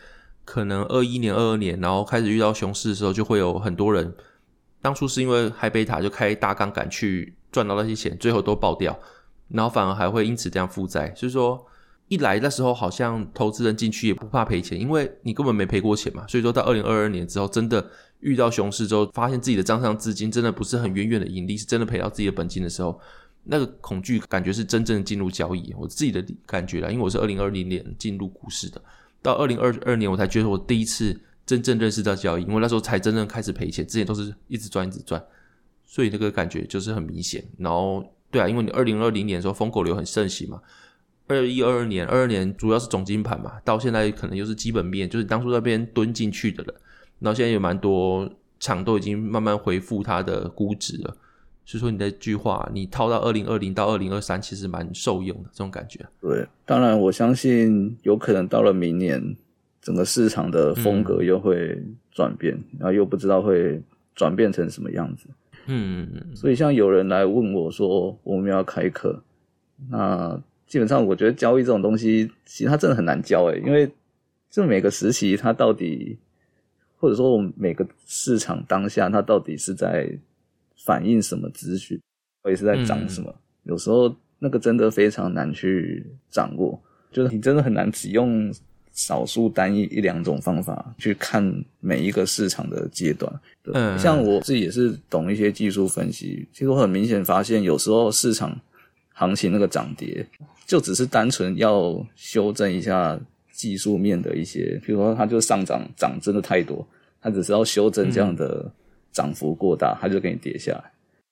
[0.48, 4.16] 可能二一年、二二年，然后开始遇到熊市的时候，就会有很多人，
[4.82, 8.98] 当初是因为嗨贝塔就开大杠杆去赚到那些钱，最后都爆掉，
[9.50, 11.68] 然后反而还会因此这样负债，所以说。
[12.10, 16.26] 一来那时候好像投资人进去也不怕赔钱，因为你根本没赔过钱嘛。
[16.26, 17.86] 所以说到二零二二年之后，真的
[18.22, 22.98] 遇到熊市之后，发现自己的账上资金真的不是很远远的盈利，是真的赔到自己的本金的时候，
[23.44, 25.76] 那个恐惧感觉是真正进入交易。
[25.78, 28.82] 我自己的感觉啦，因为我是二零二零年进入股市的，
[29.28, 35.22] 到二零二二年我才觉得我第一次真正认识到交易，因为那时候才真正开始赔钱，之前都是一直赚一直赚，
[35.86, 37.44] 所以那个感觉就是很明显。
[37.58, 40.62] 然后对啊，因为你二零二零年的时候疯狗流很盛行嘛。
[41.28, 46.74] 二一二二年，二二年主要是总金盘嘛，到现在可能又是基本面，就是当初那边蹲进去的了。
[47.20, 51.18] 然后现在有蛮多厂都已经慢慢恢复它的估值了。
[51.68, 56.00] 所以说你的句话，你套到二零二零到二零二三，其实蛮受用的这种感觉。
[56.22, 59.22] 对，当然我相信有可能到了明年，
[59.82, 61.78] 整个市场的风格又会
[62.12, 63.82] 转变，嗯、然后又不知道会
[64.16, 65.28] 转变成什么样子。
[65.66, 69.22] 嗯，所以像有人来问我说，我们要开课，
[69.90, 70.42] 那。
[70.68, 73.90] 基本上，我觉得交易这种东西，其实它真的很难教诶，因为
[74.52, 76.18] 就每个时期它到底，
[76.98, 80.12] 或者说我们每个市场当下它到底是在
[80.88, 82.00] 反映什么资讯，
[82.42, 88.50] 或者是在涨什么，嗯、有时候那个真的非常难去掌握，就是你真的很难只用
[88.94, 91.44] 少数单一一两种方法去看
[91.82, 93.30] 每一个市场的阶段。
[93.62, 98.58] 对，嗯，像我自己也是懂一些技术分析，其实我很明显发现，有时候市场
[99.14, 100.26] 行情那个涨跌。
[100.66, 103.18] 就只是单纯要修正一下
[103.54, 106.86] 技术面的一些，比如说它就上涨涨真的太多，
[107.22, 108.70] 它只是要修正这样的
[109.18, 110.84] 涨幅过大，它就给你跌下来，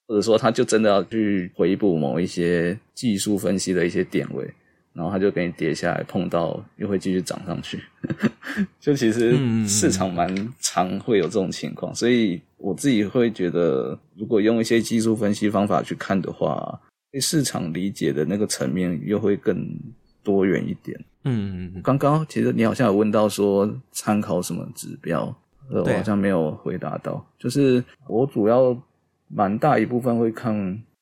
[0.08, 4.44] 或者说它就真的要去回补某一些技术分析的一些点位，
[4.92, 7.80] 然后它就给你跌下来，碰到又会继续涨上去。
[8.80, 10.26] 就其实市场蛮
[10.58, 16.80] 常会有这种情况，所以我自己会觉得，如果用一些技术分析方法去看的话。
[17.12, 19.64] 对市场理解的那个层面又会更
[20.24, 20.98] 多元一点。
[21.22, 25.32] 嗯，刚刚其实你好像有问到说参考什么指标，
[25.70, 27.24] 呃，我好像没有回答到。
[27.38, 28.76] 就是我主要
[29.28, 30.54] 蛮大一部分会看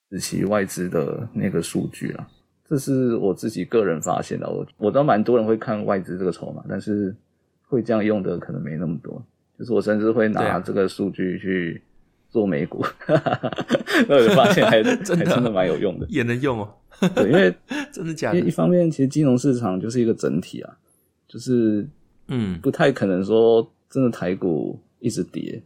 [0.09, 2.29] 日期外资的那个数据啊，
[2.69, 4.49] 这是我自己个人发现的。
[4.49, 7.15] 我我知道蛮多人会看外资这个筹码，但是
[7.69, 9.23] 会这样用的可能没那么多。
[9.59, 11.83] 就是我甚至会拿这个数据去。
[12.31, 12.85] 做美股，
[14.09, 16.69] 那我就发现还 真的还真的蛮有用的，也能用哦。
[17.15, 17.55] 对，因为
[17.95, 18.39] 真的假的？
[18.39, 20.77] 因为一方面，其实金融市场就是一个整体啊，
[21.29, 21.87] 就是
[22.27, 23.63] 嗯，不太可能说
[23.95, 25.63] 真的台股一直跌，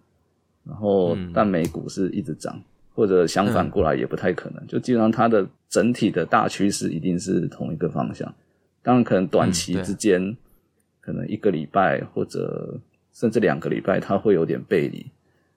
[0.63, 2.63] 然后但美股是一直涨，
[2.95, 4.67] 或者相反过来也不太可能。
[4.67, 8.31] 就基本上它的整体的大趋势一定是同一个方向。
[8.83, 10.37] 当然，可能短期之间，
[11.01, 12.79] 可能一个礼拜或者
[13.15, 15.07] 甚至两个礼拜，它会有点背离。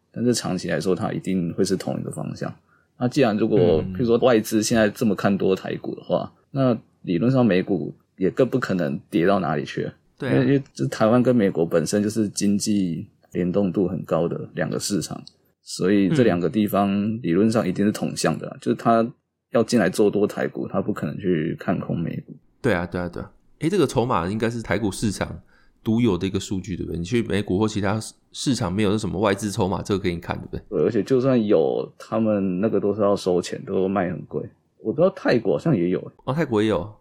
[0.10, 2.54] 但是长期来说，它一定会是同一个方向。
[2.98, 9.92] 那既然如果，譬如说外资现在这么看多台股的话，那理论上美股也更不可能跌到哪里去。
[10.22, 15.20] 对啊，因为这台湾跟美国本身就是经济联动度很高的两个市场，
[15.64, 18.56] 所以这两个地方理论上一定是同向的。
[18.62, 19.06] 就是他
[19.52, 22.36] 要进来做多台股，他不可能去看空美股。
[22.62, 23.32] 对啊，对啊，对啊。
[23.60, 25.42] 诶，这个筹码应该是台股市场
[25.84, 27.00] 独有的一个数据，对不对？
[27.00, 28.00] 你去美股或其他
[28.32, 30.62] 市场没有什么外资筹码，这个给你看，对不对？
[30.70, 34.42] 对，而且就算有，他们那个都是要收钱，都卖很贵。
[34.84, 36.92] 我知道泰国好像也有，哦，泰国也有，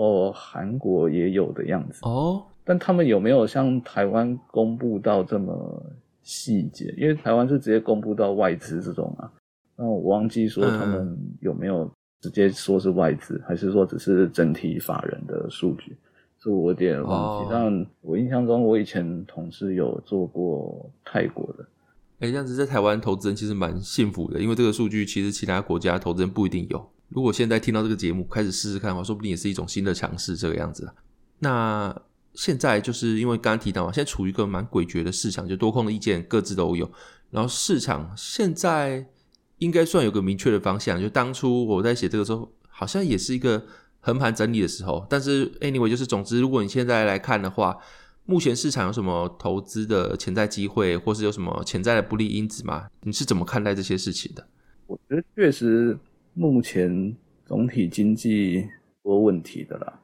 [0.00, 2.00] 有哦，韩国也有的样子。
[2.02, 5.84] 哦，但他们有没有像台湾公布到这么
[6.22, 6.94] 细节？
[6.96, 9.30] 因为台湾是直接公布到外资这种啊，
[9.76, 15.96] 那我忘记说他们有没有直接说是外资，嗯、还是说只是整体法人的数据？
[16.42, 17.44] 这我有点忘记。
[17.44, 21.66] 哦、但我印象中，我以前同事有做过泰国的。
[22.20, 26.88] 哎，这样子在台湾投资人其实蛮幸福的，因为这个数据其实其他国家投资人不一定有。
[27.10, 30.90] 如果现在听到这个节目开始试试看的话，说不定也是一种新的尝试，这个样子。
[31.40, 31.94] 那
[32.34, 36.88] 现在就是因为刚刚提到嘛，现在处于一个蛮诡谲的市场，就多空的意见各自都有。
[37.30, 39.04] 然后市场现在
[39.58, 43.64] 应该算有个明确的方向，就当初我在写这个时候，好像也是一个
[43.98, 45.04] 横盘整理的时候。
[45.10, 47.76] 但是 anyway，就是总之，如果你现在来看的话，
[48.24, 52.86] 目前市场有什么投资的潜在机会，或是有什么潜在的不利因子吗？
[53.02, 54.46] 你是怎么看待这些事情的？
[54.86, 55.98] 我觉得确实。
[56.34, 57.14] 目前
[57.44, 58.66] 总体经济
[59.02, 60.00] 多问题的啦，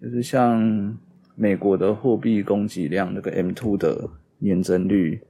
[0.00, 0.96] 就是像
[1.34, 4.08] 美国的货币供给量那个 M two 的
[4.38, 5.20] 年增率，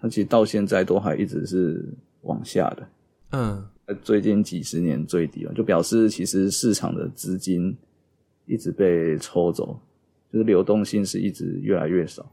[0.00, 1.84] 它其实到现在都还一直是
[2.22, 2.88] 往下的。
[3.30, 3.64] 嗯，
[4.02, 7.76] 最近几十年最低了，就表示其实市场的资金
[8.46, 9.78] 一直被抽走，
[10.32, 12.24] 就是流动性是一直越来越少。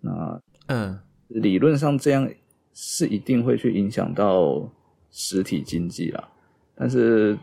[0.00, 2.28] 那嗯，理论上这样
[2.72, 4.70] 是一定会去影响到
[5.10, 6.28] 实体经济啦。
[6.80, 7.38] 但是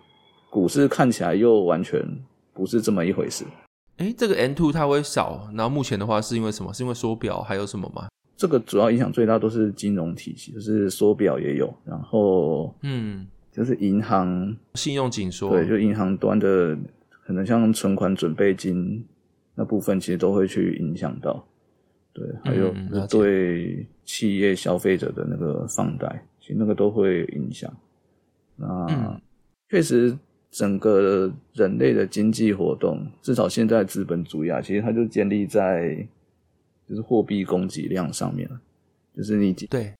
[0.50, 2.04] 股市看起来又完全
[2.56, 3.45] 不是这么一回事。
[3.97, 6.73] 哎，这个 N two 它会少，然后目前的话是因为什么？
[6.73, 8.08] 是因为缩表还有什么吗？
[8.36, 16.76] 这个主要影响最大都是金融体系，就是缩表也有，然后嗯，就是银行信用紧缩，对，就银行端的
[17.26, 19.06] 可能像存款准备金
[19.54, 21.45] 那部分，其实都会去影响到。
[22.13, 22.73] 对，还有
[23.08, 27.71] 对企业消费者的那个放贷，其实那个都会影响。
[28.56, 29.21] 那、嗯
[29.70, 30.18] 确实，
[30.50, 36.08] 整个人类的经济活动，至少现在资本主义啊，其实它就建立在
[36.88, 38.58] 就是货币供给量上面了，
[39.14, 39.94] 就是你对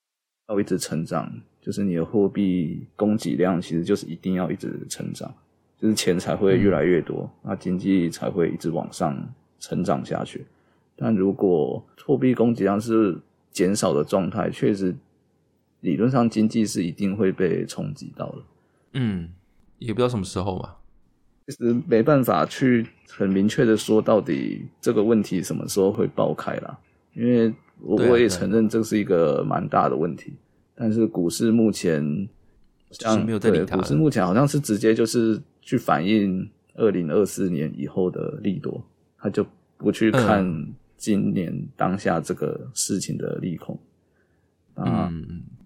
[0.48, 5.34] 要一直成长，就是你的货币供给量其实就是一定要一直成长，
[5.78, 9.22] 就是钱才会越来越多，那、嗯、经济才会一直往上
[9.60, 10.46] 成长下去。
[10.96, 13.20] 但如果货币供给量是
[13.52, 14.96] 减少的状态，确实
[15.82, 18.38] 理论上经济是一定会被冲击到的。
[18.94, 19.30] 嗯。
[19.80, 20.76] 也不知道什么时候嘛，
[21.48, 26.78] 其实没办法去很明确的说到底这个问题什么时候会爆开啦，
[27.14, 30.34] 因为我我也承认这是一个蛮大的问题，
[30.76, 32.28] 但是股市目前
[32.92, 38.84] 像没有在理它，股市目前好像是直接就是去反映二零二四年以后的利多，
[39.18, 39.46] 他就
[39.78, 43.78] 不去看今年当下这个事情的利空。
[44.74, 45.12] 啊，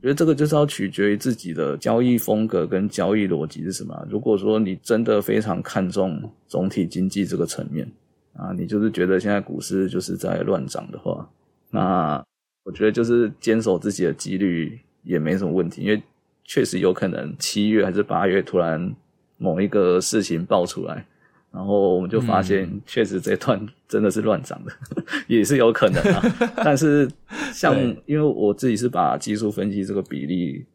[0.01, 4.07] 觉得这个就是要取决于自己的交易风格跟交易逻辑是什么。
[4.09, 7.87] 如果说你真的非常看重总体经济这个层面
[8.33, 11.29] 啊，你就是觉得现在股市就是在乱涨的话，
[11.69, 12.23] 那
[12.63, 16.01] 我觉得就是坚守自己的纪律也没什么问题，因为
[16.45, 18.95] 确实有可能七月还是八月突然
[19.37, 21.05] 某一个事情爆出来。
[21.51, 26.23] 然后我们就发现，确实这段真的是乱涨的，嗯、 也是有可能啊。
[26.63, 27.09] 但是
[27.51, 30.65] 像因为我自己是把技术分析这个比例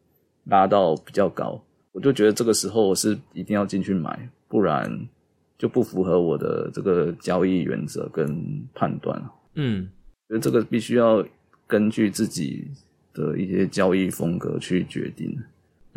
[0.45, 1.59] 拉到比较高，
[1.91, 5.07] 我就觉得这个时候我是一定要进去买，不然
[5.57, 9.19] 就不符合我的这个交易原则跟判断。
[9.55, 9.89] 嗯，
[10.27, 11.25] 所以这个必须要
[11.65, 12.67] 根据自己
[13.13, 15.35] 的一些交易风格去决定。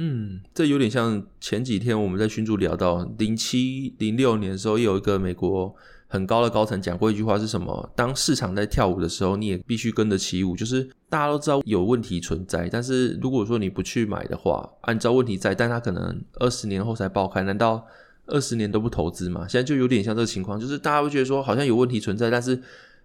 [0.02, 5.74] 嗯，这有点像前几天我们在群组聊到，零七零六年的时候，有一个美国
[6.08, 7.92] 很高的高层讲过一句话是什么？
[7.94, 10.56] 当市场在跳舞的时候，你也必须跟着起舞。
[10.56, 17.86] 就是大家都知道有问题存在，但是如果说你不去买的话，按照问题在，但它可能二十年后才爆开，难道
[18.24, 19.46] 二十年都不投资吗？
[19.46, 22.58] 现在就有点像这个情况，就是大家会觉得说好像有问题存在，但是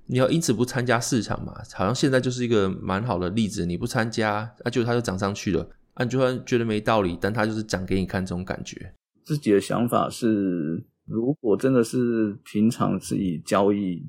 [0.05, 1.53] 你要因此不参加市场嘛？
[1.73, 5.67] 好像现在就是一个蛮好的例子，你不参加，那就它就涨上去了。
[6.03, 8.93] 你就算觉得没道理，但他就是讲给你看这种感觉。
[9.23, 14.05] 自己的想法是，如果真的是平常是以交易，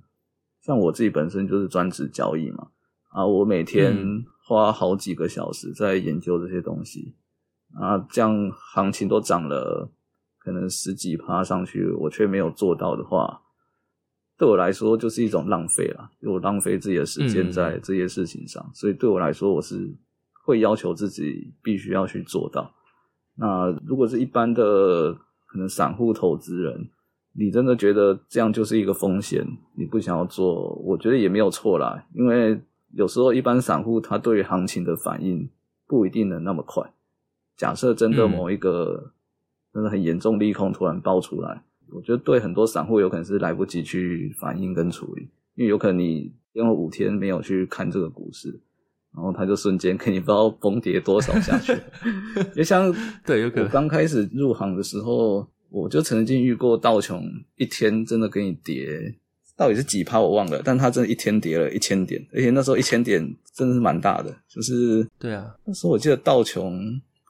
[0.63, 2.69] 像我自己本身就是专职交易嘛，
[3.11, 3.97] 啊，我每天
[4.45, 7.15] 花好几个小时在研究这些东西，
[7.75, 9.89] 啊，这样行情都涨了，
[10.39, 13.43] 可能十几趴上去，我却没有做到的话，
[14.37, 19.97] 对我来说就是一种浪费了，就我浪费自己的时间在这些事情上，嗯、所以对我来说，我是。
[20.47, 22.73] 会要求自己必须要去做到。
[23.35, 25.13] 那如果是一般的
[25.47, 26.89] 可能散户投资人，
[27.33, 29.45] 你真的觉得这样就是一个风险，
[29.77, 32.07] 你不想要做，我觉得也没有错啦。
[32.15, 32.59] 因为
[32.95, 35.51] 有时候一般散户他对于行情的反应
[35.89, 36.93] 不一定能那么快。
[37.57, 39.13] 假设真的某一个
[39.75, 48.61] 真的很严重利空突然爆出来，我觉得对很多散户有可能是来不及去反应跟处理，因为有可能你用了五天没有去看这个股市，
[49.17, 51.75] 然后他就瞬间给你不知道崩跌多少下去。
[52.55, 52.95] 就像
[53.25, 57.25] 对，有可能我刚开始入行的时候，我就曾经遇过道琼
[57.57, 58.87] 一天真的给你跌，
[59.57, 63.21] 到底是几趴我忘了，但他真的一天跌了一千点，而且那时候一千点
[63.55, 66.79] 真的是蛮大的，就是对啊，那时候我记得道琼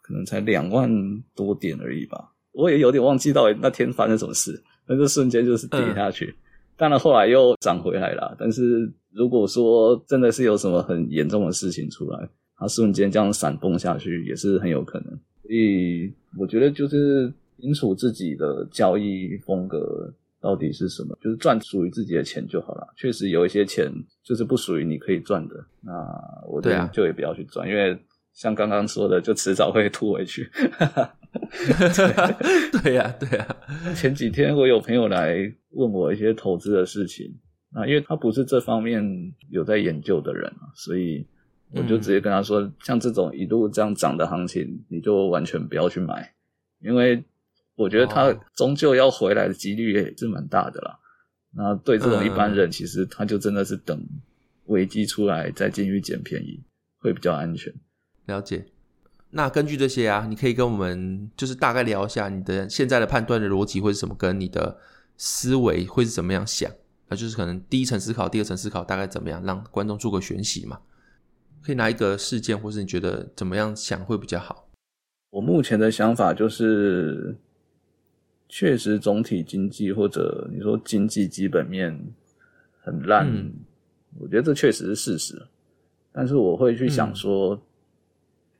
[0.02, 0.90] 可能才两万
[1.34, 6.36] 多点而已吧，我也有点忘记到底那天发生什么事，那就瞬间就是跌下去，嗯、
[6.76, 8.36] 当然后来又涨回来了。
[8.38, 15.08] 但是如果说真的是有什么很严重的事情出来，它瞬间这样闪崩下去也是很有可能。
[15.42, 20.12] 所以我觉得就是清楚自己的交易风格。
[20.38, 21.18] 到底是什么？
[21.20, 22.86] 就是赚属于自己的钱就好了。
[22.94, 23.90] 确实有一些钱
[24.22, 25.92] 就是不属于你可以赚的，那
[26.46, 27.98] 我就就也不要去赚，啊、因为
[28.32, 30.48] 像刚刚说的，就迟早会吐回去。
[32.80, 33.56] 对呀，对呀。
[33.96, 37.34] 前几天我有朋友来问我一些投资的事情，
[37.70, 39.02] 那因为他不是这方面
[39.50, 41.26] 有在研究的人，所以
[41.72, 46.34] 我就直接跟他说，嗯、像这种一路这样涨的行情，你就完全不要去买，
[46.80, 47.24] 因为。
[47.78, 50.98] 我觉得他终究要回来的几率也是蛮大的啦。
[51.54, 54.02] 那对这种一般人，其实他就真的是等
[54.64, 56.64] 危机出来再进去捡便宜，
[56.96, 57.70] 会比较安全。
[58.24, 58.64] 了解。
[59.28, 64.78] 那根据这些啊，你可以跟我们就是大概聊一下你的现在的判断的逻辑会是什么，跟你的
[65.18, 66.72] 思维会是怎么样想？
[67.08, 70.80] 那就是可能第一层思考、第二层思考大概怎么样，让观众做个选习嘛。
[71.62, 74.68] 可以拿一个事件，或是你觉得怎么样想会比较好？
[75.30, 77.36] 我目前的想法就是。
[78.48, 81.92] 确实，总体经济或者你说经济基本面
[82.80, 83.52] 很烂，嗯、
[84.20, 85.42] 我觉得这确实是事实。
[86.12, 87.60] 但是我会去想说，嗯、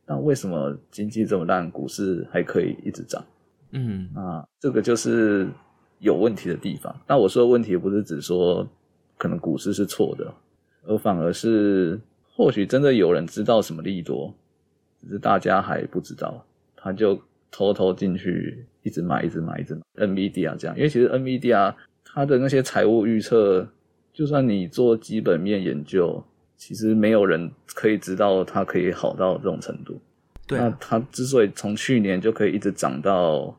[0.07, 3.24] 那为什么经济这么烂，股市还可以一直涨？
[3.70, 5.49] 嗯，啊，这个就是
[5.99, 6.94] 有问题的地方。
[7.07, 8.66] 那我说的问题不是指说
[9.16, 10.32] 可能股市是错的，
[10.86, 12.01] 而反而是
[12.34, 14.32] 或许真的有人知道什么利多，
[15.01, 16.44] 只是大家还不知道，
[16.76, 17.20] 他就。
[17.49, 19.80] 偷偷进去，一直买，一直买，一直买。
[20.07, 21.72] NVIDIA 这样，因为其实 NVIDIA
[22.05, 23.66] 它的那些财务预测，
[24.12, 26.22] 就算你做基本面研究，
[26.59, 29.99] 其实没有人可以知道它可以好到这种程度。
[30.47, 33.57] 对啊，那它之所以从去年就可以一直涨到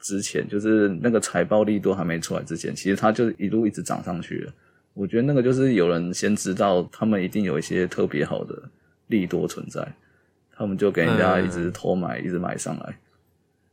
[0.00, 4.52] 之前，就是那个财报利多还没出来之前，其实它就一路一直涨上去了。
[4.94, 8.54] 我觉得那个就是有人先知道，他们一定有一些特别好的
[9.06, 9.86] 利多存在。
[10.60, 12.98] 他们就给人家一直偷买，嗯、一直买上来，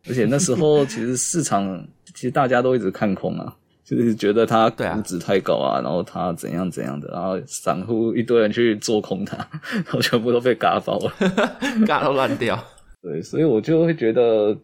[0.07, 9.35] 而且那时候 其实市场其实大家都一直看空啊，就是觉得它估值太高啊，然后它怎样怎样的，然后散户一堆人去做空它，
[9.73, 11.11] 然后全部都被嘎爆了，
[11.87, 12.63] 嘎到烂掉。
[13.01, 14.55] 对，所以我就会觉得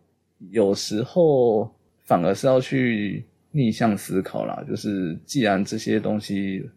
[0.50, 1.72] 有时候
[2.04, 6.68] 反而是要去逆向思考啦，就是既然这些东西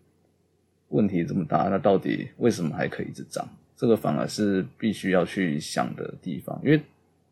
[0.89, 3.49] 问题这么大，那到底为什么还可以一直涨？
[3.77, 6.81] 这个反而是必须要去想的地方，因为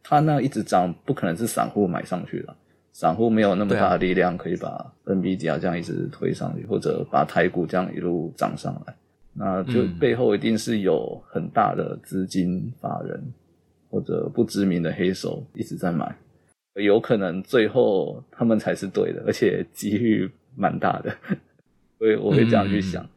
[0.03, 2.57] 它那一直涨，不可能是散户买上去的，
[2.93, 8.95] 散户没有那么大的力量可以把 NVIDIA 这样一直推上去，或者把台股这样一路涨上来，
[9.33, 13.23] 那就背后一定是有很大的资金法人
[13.89, 16.15] 或者不知名的黑手一直在买，
[16.75, 21.15] 有可能最后他们才是对的，而且机遇蛮大的，
[21.99, 23.09] 所以我会这样去想，嗯、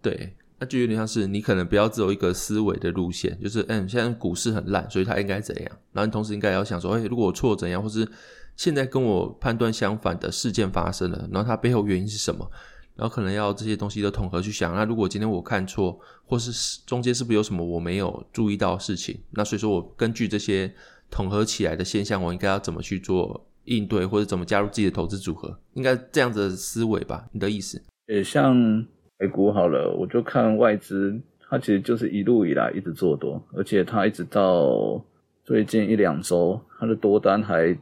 [0.00, 0.32] 对。
[0.58, 5.66] 那就有点像是你可能不要只有一个思维的路线，就是嗯，现在股市很烂，所以它应该怎样？
[5.92, 8.06] 然后你同时应该要想说，哎，如果我错怎样，或是
[8.54, 12.48] 现在跟我判断相反的事件发生了，然后它背后原因是什么？
[12.94, 14.72] 然后可能要这些东西都统合去想。
[14.76, 19.18] 那如果今天我看错，或是中间是不是有什么我没有注意到的事情？
[19.30, 20.72] 那所以说我根据这些
[21.12, 25.56] 统合起来的现象，我应该要怎么去做应对，或者怎么加入自己的投资组合？
[25.74, 27.28] 应该这样子的思维吧？
[27.30, 27.80] 你的意思？
[28.08, 28.84] 也像。
[29.18, 31.16] 美股好了，我就看外资，
[31.48, 35.00] 它其实就是一路以来一直做多，而且它一直到
[35.44, 37.72] 最近一两周，它的多单还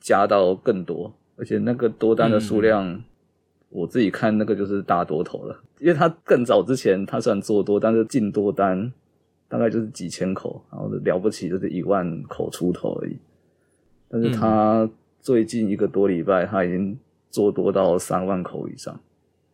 [0.00, 3.00] 加到更多，而且那个多单的数量，
[3.68, 8.92] 我自己看那个就是大多头了，因为它更早之前它虽然做多，但是进多单
[9.48, 13.16] 大概就是几千口，然后了不起就是一万口出头而已，
[14.08, 14.88] 但是他
[15.20, 16.98] 最近一个多礼拜，他已经
[17.30, 18.98] 做多到三万口以上。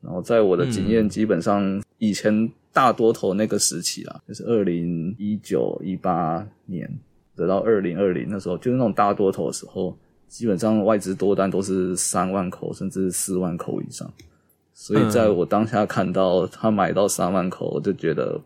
[0.03, 6.91] 然后在我的经验，基本上以前大多头那个时期啊，就是二零一九一八年
[7.37, 9.95] 得到二零二零那时候，就是那种大多头的时候，
[10.27, 14.11] 基本上外资多单都是三万口甚至四万口以上。
[14.73, 18.41] 所以在我当下看到他买到三万口，我就觉得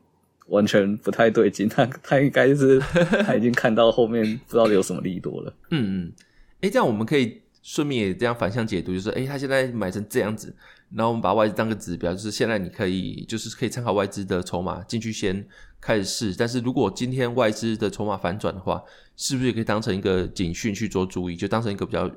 [0.46, 1.68] 完全不太对劲。
[1.68, 2.78] 他他应该是
[3.24, 5.54] 他已经看到后面不知道有什么利多了。
[5.70, 6.12] 嗯嗯，
[6.60, 10.54] 诶，这样我们可以顺便也这样反向解读，就是说，诶，他现在买成这样子。
[10.94, 15.44] 然后我们把外资当个指标，就是现在你可以就是可以参考外资的筹码进去先
[15.80, 16.32] 开始试。
[16.38, 18.80] 但是如果今天外资的筹码反转的话，
[19.16, 22.08] 是不是也可以当成一个警讯去做注意，就当成一个比较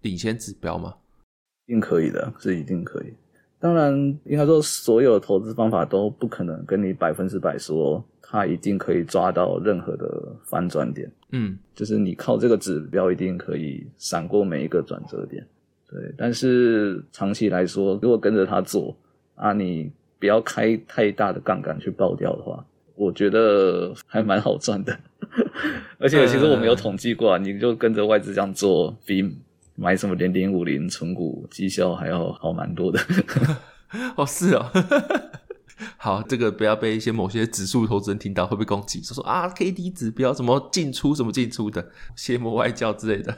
[0.00, 0.94] 领先指标嘛？
[1.66, 3.14] 一定可以的，是一定可以。
[3.64, 3.94] 当然，
[4.24, 10.06] 应该说所有的投资方法都不可能跟你百分之百说它一定可以抓到任何的
[10.44, 11.10] 反转点。
[11.30, 15.42] 嗯，就是你靠这个指标一定可以闪过每一个转折点。
[15.90, 18.94] 对，但是长期来说，如果跟着他做
[19.34, 22.62] 啊，你不要开太大的杠杆去爆掉的话，
[22.96, 24.94] 我觉得还蛮好赚的。
[25.98, 29.22] 而且其实我没有统计过啊，你就跟着外资这样做，比
[29.74, 33.00] 买什么零零五零存股绩效还要好蛮多的。
[34.16, 34.70] 哦，是哦。
[35.96, 43.36] 好，这个不要被一些某些指数投资人听到会被攻击，说说啊，K D 指标什么进出什么进出的，邪魔外教之类的，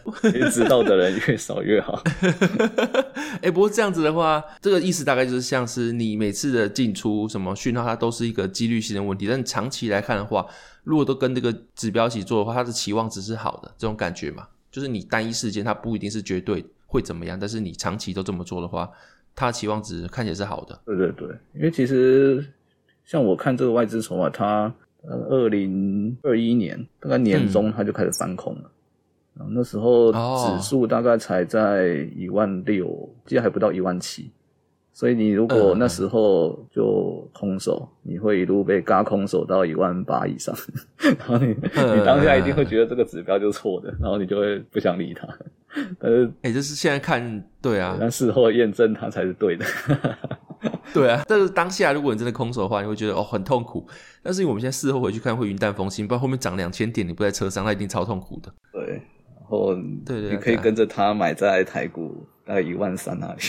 [0.50, 2.02] 知道的人越少越好。
[2.20, 9.26] 哎、欸，不过这样子的话，这个意思大概就是像是你每次的进出什么讯号，它都是一个几率性的问题。
[9.26, 10.46] 但长期来看的话，
[10.84, 14.46] 如果都跟这个指标一起做的话，它的期望值是好的，这种感觉嘛，
[14.76, 18.90] 就是你单一事件它不一定是绝对会怎么样，但是你长期都这么做的话。
[19.34, 22.46] 它的期望值看起来是好的，对对对，因为其实
[23.06, 24.70] 像我看这个外资筹码，它
[25.00, 28.70] 呃二零二一年大概年中它就开始翻空了，嗯、
[29.38, 34.30] 然后那时候指数大概才在一万六，记得还不到一万七。
[34.96, 40.56] 所以你如果那时候就空手，嗯、你会一路被嘎空手到一万八以上，
[40.96, 45.28] 然后你、嗯、你当下一定会觉得这个指标就是错的，然后你就会不想理它。
[46.00, 49.66] 但是，哎、欸，就是现在看，对啊，但事后验证它才是对的。
[50.94, 53.86] 对啊，但是当下如果你真的空手的话，你会觉得哦很痛苦。
[54.22, 58.50] 但是我们现在事后回去看会云淡风轻，不然后面涨两千点你不在车上，那一定超痛苦的。
[58.72, 59.74] 对，然后
[60.06, 62.26] 对对，你可以跟着他买在台股。
[62.46, 63.40] 大概一万三那里，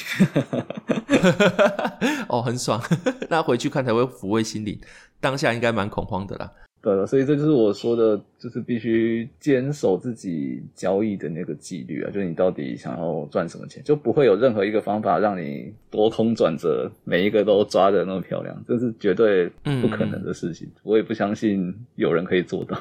[2.27, 2.81] 哦，很爽。
[3.29, 4.75] 那回去看才会抚慰心灵，
[5.19, 6.51] 当下应该蛮恐慌的啦。
[6.81, 19.47] 对了，所以这就是我说的，就是必须坚守自己交易的那个纪律啊，就是你到底想要赚什么钱，就不会有任何一个方法让你多空转折，每一个都抓的那么漂亮，这是绝对
[19.81, 20.67] 不可能的事情。
[20.67, 22.75] 嗯、我也不相信有人可以做到。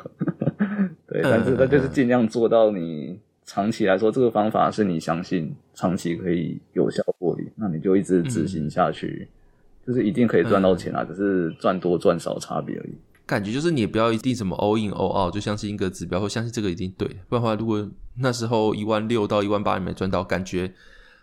[1.09, 3.19] 对，但是那就是尽量做到你。
[3.47, 12.95] 长期来说，这个方法是你相信长期可以有效获利，那你就一直执行下去，嗯、就是一定可以赚到钱啊，嗯、只是赚多赚少差别而已。
[13.25, 17.89] 感觉就是你也不要一定什么 all in all out，就相信一个指标或相信这个一定对，不然的话，如果
[18.19, 20.73] 那时候一万六到一万八你没赚到，感觉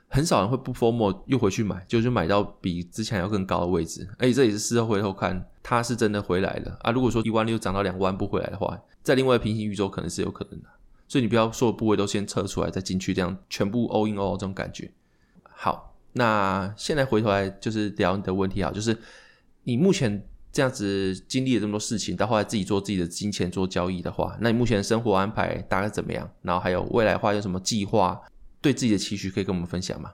[0.07, 4.07] 很少人会不 FOMO 又回去买，就是买到比之前要更高的位置。
[4.17, 6.91] 而且这也是事后回头看，它是真的回来了啊。
[6.91, 10.69] 如果说一万六涨到两万不回来的话，在另外平行宇宙可能是有可能的。
[11.13, 14.89] 所以你不要所有部位都先测出来再进去，这样全部 all in all 这种感觉。
[15.43, 18.97] 好，那现在回头来就是聊你的问题啊，就是
[19.61, 26.27] 你目前这样子经历了这么多事情，到后来自己做自己的金钱做交易的话，那你目前的生活安排大概怎么样？
[26.41, 28.19] 然后还有未来的话有什么计划？
[28.59, 30.11] 对自己的期许可以跟我们分享吗？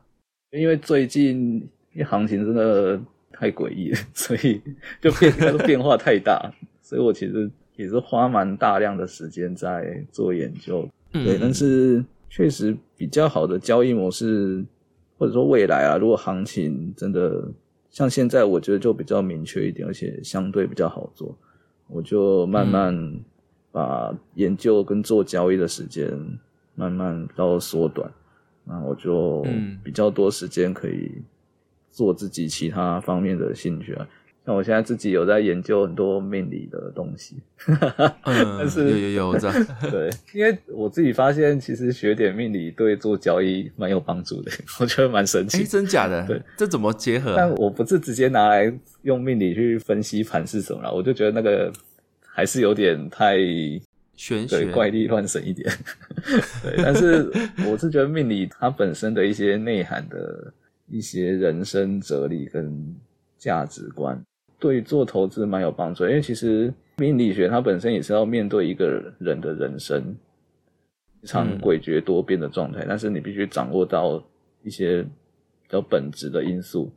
[0.52, 1.66] 因为最近
[2.10, 3.00] 行情真的
[3.32, 4.62] 太诡异了，所以
[5.02, 7.50] 就变变化太大，所以我其实。
[7.80, 14.66] 也是花蛮大量的时间在做研究，嗯、对，但是确实比较好的交易模式，
[15.18, 17.50] 或者说未来啊，如果行情真的
[17.90, 21.34] 像现在，我觉得就比较明确一点，而且相对比较好做，
[21.88, 22.94] 我就慢慢
[23.72, 26.12] 把研究跟做交易的时间
[26.76, 28.12] 慢慢到缩短，
[28.66, 29.48] 那我就
[29.82, 31.10] 比较多时间可以
[31.90, 34.06] 做自己其他方面的兴趣啊。
[34.50, 37.36] 那我现在自己有在研究很多命理的东西，
[38.26, 39.54] 但是有有有我知道，
[39.92, 45.60] 对，因为我自己发现，其实学点命理对做交易蛮有帮助的，我觉得蛮神奇。
[45.60, 46.26] 哎，真假的？
[46.26, 47.36] 对，这怎么结合？
[47.38, 48.74] 但我不是直接拿来
[49.04, 51.72] 用命理去分析盘是什么啦，我就觉得那个
[52.26, 53.38] 还是有点太
[54.16, 55.72] 玄学，怪力乱神一点。
[56.64, 57.32] 对，但是
[57.70, 60.52] 我是觉得命理它本身的一些内涵的
[60.90, 62.96] 一些人生哲理跟
[63.38, 64.20] 价值观。
[64.60, 70.16] 对做投资蛮有帮助，因为其实命理学它本身也是要面对一个人的人生
[71.22, 74.22] 非常诡谲多变的状态，嗯、但是你必须掌握到
[74.62, 76.92] 一些比较本质的因素，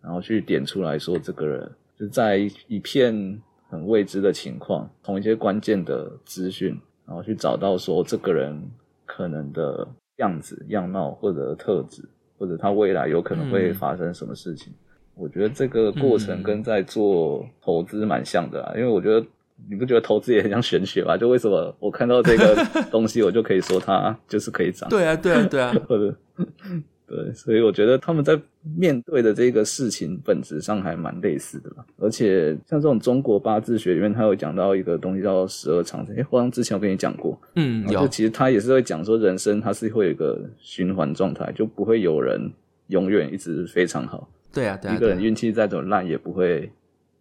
[0.00, 8.58] 然后去点出来说这个人就在一片很未知的情况，从一些关键的资讯，然后去找到说这个人
[9.04, 9.86] 可能的
[10.16, 12.02] 样子、样貌或者特质，
[12.38, 14.72] 或者他未来有可能会发生什么事情。
[14.72, 14.76] 嗯
[15.14, 19.24] 我觉得这个过程跟在做投资蛮像的啊，嗯、因为我觉得
[19.68, 21.16] 你不觉得投资也很像玄学吗？
[21.16, 22.56] 就为什么我看到这个
[22.90, 24.88] 东西，我就可以说它就是可以涨？
[24.88, 26.14] 对啊，对啊，对啊， 或者
[27.06, 28.40] 对，所以我觉得他们在
[28.74, 31.84] 面对的这个事情本质上还蛮类似的啦。
[31.98, 36.16] 而且像这种中国八字学里面，他有讲到一个东西叫十二长生。
[36.16, 42.50] 诶，好像之前我跟你讲过，嗯，有其实他也是会讲说，人生它是会有一个循环状态，就不会有人
[42.86, 44.26] 永远一直非常好。
[44.52, 46.70] 对啊，对啊，一个人运气再怎么烂，也不会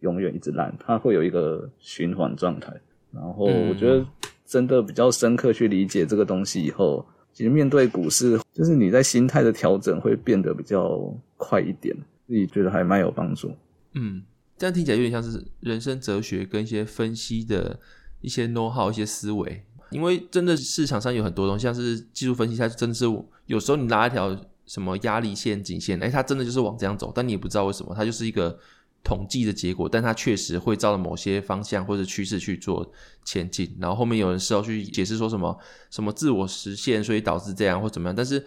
[0.01, 2.73] 永远一直烂，他会有一个循环状态。
[3.11, 4.05] 然后我觉得
[4.45, 7.05] 真的比较深刻去理解这个东西以后。
[7.33, 10.99] 其实面对股市，就是你在心态的调整会变得比较
[11.37, 11.95] 快一点，
[12.27, 13.55] 自己觉得还蛮有帮助。
[13.93, 14.21] 嗯，
[14.57, 17.79] 这样听起来有点像是人生哲学跟一些分析的
[18.19, 19.63] 一些 know how、一些思维。
[19.91, 23.05] 因为真的市场上有很多东西，像是技术分析，它真的是
[23.45, 28.59] 有时候你拉一条什么压力线、颈线，哎，它真的就是往这样走，但你也不知道为什么，它就是一个。
[29.03, 32.87] 统计的结果，但它确实会照着某些方向或者趋势去做
[33.25, 35.59] 前进，然后后面有人事后去解释说什么
[35.89, 38.45] 什么自我实现，所以导致这样或怎么样，但是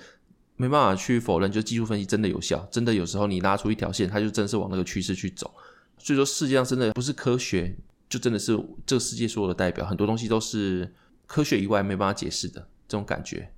[0.54, 5.52] 没办法去否认，就技术分析真的有效，真的有时候你拉出一条线，它就真是往那个趋势去走。
[5.98, 7.76] 所以说世界上真的不是科学，
[8.08, 8.56] 就真的是
[8.86, 10.94] 这个世界所有的代表，很多东西都是
[11.26, 13.52] 科学以外没办法解释的这种感觉。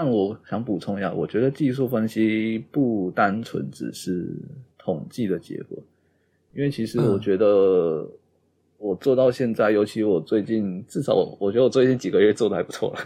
[0.00, 4.28] 但我想补充一下，我觉得技术分析不单纯只是
[4.78, 5.76] 统计的结果。
[6.54, 8.08] 因为其实我觉得
[8.78, 13.00] 我做到现在，嗯、尤其我最近，至少我我觉得我最近几个月做的还不错了。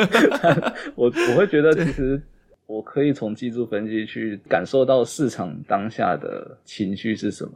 [0.96, 2.18] 我我会觉得，其实
[2.64, 7.52] 我可以从技术分析去感受到市场当下的情绪是什么。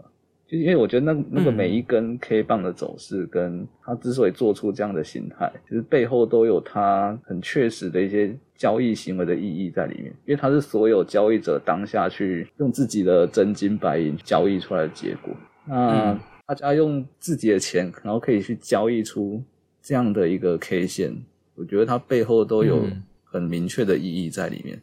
[0.46, 8.36] 就因为我觉得那那个每一根 K 棒的走势，跟它之所以做出这样的形态，其实背后都有它很确实的一些。
[8.56, 15.34] 交易行为的意义在里面，因为它是所有交易者当下去用自己的真金白银交易出来的结果。
[15.66, 16.16] 那
[16.46, 19.42] 大家用自己的钱，然后可以去交易出
[19.82, 21.12] 这样的一个 K 线，
[21.56, 22.84] 我觉得它背后都有
[23.24, 24.80] 很明确的意义在里面。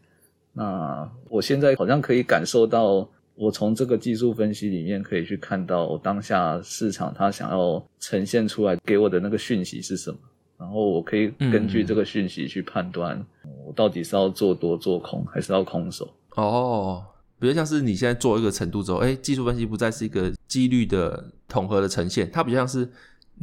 [0.51, 3.09] 那我现在好像可以感受到，
[3.41, 10.17] 我从这个技术分析里面可以去看到，我当下市场它想要呈现出来给我的那个讯息是什么。
[10.59, 13.19] 然后我可以根据这个讯息去判断，
[13.65, 16.07] 我到底是要做多做空，还是要空手。
[16.35, 17.03] 哦，
[17.39, 22.87] 比如像是你现在做一个程度之后，哎，技术分析不再是一个几率的统合的呈现，它比较像是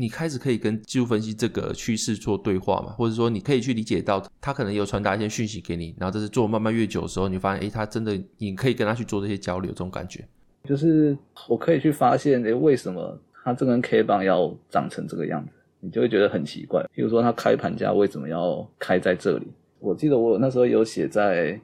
[0.01, 10.25] 你开始可以跟技术分析这个趋势做对话嘛，或者说你可以去理解到它可能有传达一些讯息给你，然后这是做慢慢越久的时候，你发现哎，它真的你可以跟他去做这些交流，这种感觉，
[10.63, 11.19] 就是
[11.49, 15.51] 我可以去发现，哎，为什么它这根 K 棒要长成这个样子？
[15.81, 19.49] 你就会觉得很奇怪，比如说它开盘价为什么要开在这里？
[19.81, 21.61] 我记得我那时候有写在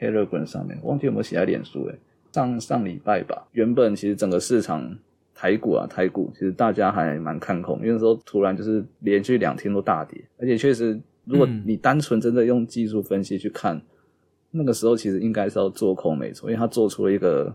[0.00, 1.96] Telegram 上面，忘记有没有写在脸书诶。
[2.32, 4.94] 上上礼拜吧，原本其实整个市场
[5.36, 13.82] 台股啊，台股其实大家还蛮看空，因为那时候突然就是连续两天都大跌，而且确实，如果你单纯真的用技术分析去看，嗯、
[14.50, 17.54] 那个时候其实应该是要做空没错，因为它做出了一个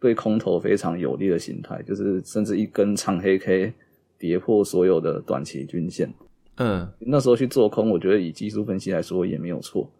[0.00, 3.72] 对空头非常有利的形态，就是甚至一根长黑 K。
[4.18, 6.08] 跌破所有的短期均线，
[6.58, 9.90] 嗯，那时候去做空，我觉得以技术分析来说也没有错，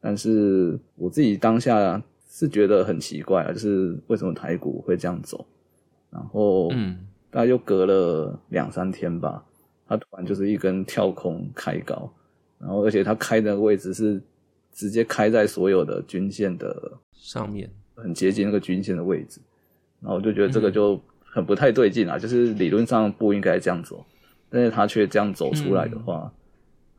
[0.00, 5.44] 但是我自己当下是觉得很奇怪啊，就是为什么台股会这样走，
[6.10, 6.98] 然后，嗯，
[7.30, 9.44] 大概又隔了两三天吧，
[9.86, 12.12] 它突然就是一根跳空开高，
[12.58, 14.20] 然后而且它开的位置是
[14.72, 19.40] 直接开在所有的均线的上面，很接近那个均线的位置，
[20.00, 20.94] 然后我就觉得这个就。
[20.94, 21.00] 嗯
[21.30, 24.02] 很不太对劲啊，就是理论上不应该这样走，
[24.48, 26.32] 但是他却这样走出来的话，嗯、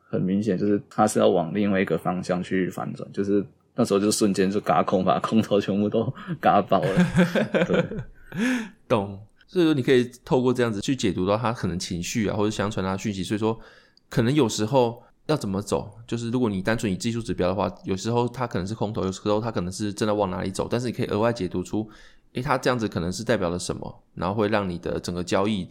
[0.07, 3.43] 很明显就是他是要往另外一个方向去反转，就是
[3.73, 7.05] 那时候就瞬间就嘎空，把空头全部都嘎爆了。
[7.65, 7.83] 对，
[8.87, 9.19] 懂。
[9.47, 13.23] 所以说你可以透过这样子去解读到他可能情绪啊，或者想传达讯息。
[13.23, 13.59] 所以说，
[14.07, 21.89] 可能有时候要怎么走，就是如果你单纯以技术指标的话，有时候他可能是空头，有时候他可能是真的往哪里走，但是你可以额外解读出。
[22.33, 24.03] 诶，他这样子可能是代表了什么？
[24.13, 25.67] 然后会让你的整个交易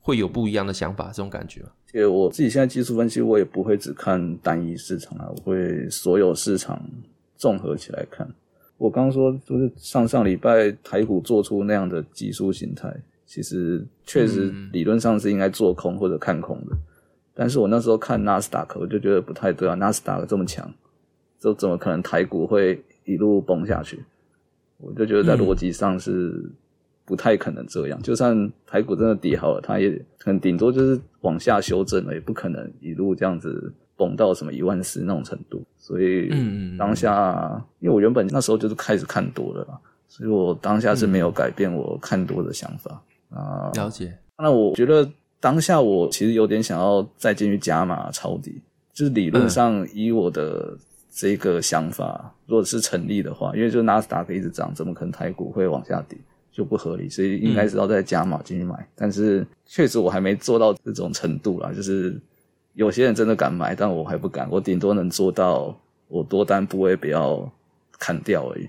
[0.00, 1.62] 会有不一样的想法，这种感觉。
[1.92, 6.82] 其实我自己现在技术分析，我也不会只看单一市场啊，我会所有市场
[7.36, 8.26] 综合起来看。
[8.80, 12.90] 我刚刚说就是上上礼拜台股做出那样的技术形态，
[13.26, 16.74] 其实确实理论上是应该做空或者看空的。
[16.74, 16.78] 嗯、
[17.34, 20.72] 但是我那时候看纳斯达克，我就觉得不太对啊，纳斯达克这么强，
[21.38, 24.02] 这怎么可能台股会一路崩下去？
[24.78, 26.50] 我就觉得在逻辑上是
[27.04, 33.70] 不太可能这样，嗯、就算台股真的跌好了，它也可能顶多就是往下修正了，也不可能一路这样子
[34.00, 35.62] 崩到什么一万四那种程度。
[35.76, 36.30] 所以
[36.78, 39.78] 当下，因为我原本那时候就是开始看多了啦，
[40.08, 43.70] 所以我当下是没有改变我看多的想法啊。
[43.74, 44.16] 了解。
[44.38, 45.06] 那我觉得
[45.38, 48.62] 当下我其实有点想要再进去加码抄底，
[48.94, 50.74] 就是理论上以我的
[51.12, 56.18] 这个想法，如果是成立的话，因为就纳斯达克一直涨，怎么可能台股会往下跌？
[56.52, 58.74] 就不合理，所以应该是要再加码进去买。
[58.74, 62.20] 嗯、但是确实我还没做到这种程度啦，就是
[62.74, 64.48] 有些人真的敢买，但我还不敢。
[64.50, 67.50] 我顶多能做到我多单部位不要
[67.98, 68.68] 砍掉而已。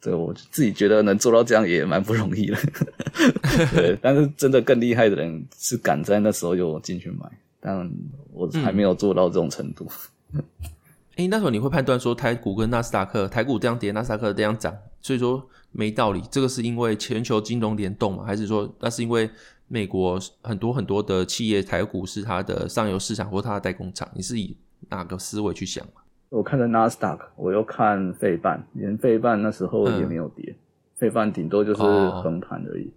[0.00, 2.56] 对，我自己觉得能做到这样也蛮不容易的。
[3.74, 7.28] 对，但是真的更厉害的人是敢在那时候就进去买，
[7.60, 7.90] 但
[8.32, 9.86] 我还没有做到这种程度。
[10.32, 10.42] 嗯
[11.18, 15.42] 哎、欸，那时候你会判断说台股跟纳斯达克，台股这样跌，纳斯达克这样涨，所以说
[15.72, 16.22] 没道理。
[16.30, 19.28] 这个是因为全球金融联动嘛，还是说那是因为
[19.68, 24.08] 美国很多很多的企业台股是它的上游市场或它的代工厂？
[24.14, 24.56] 你是以
[24.88, 26.02] 哪个思维去想嘛？
[26.28, 30.54] 我看的纳斯达克，我又看费半，连费半那时候也没有跌，
[30.94, 32.86] 费半顶多就是横盘而已。
[32.86, 32.92] 哦、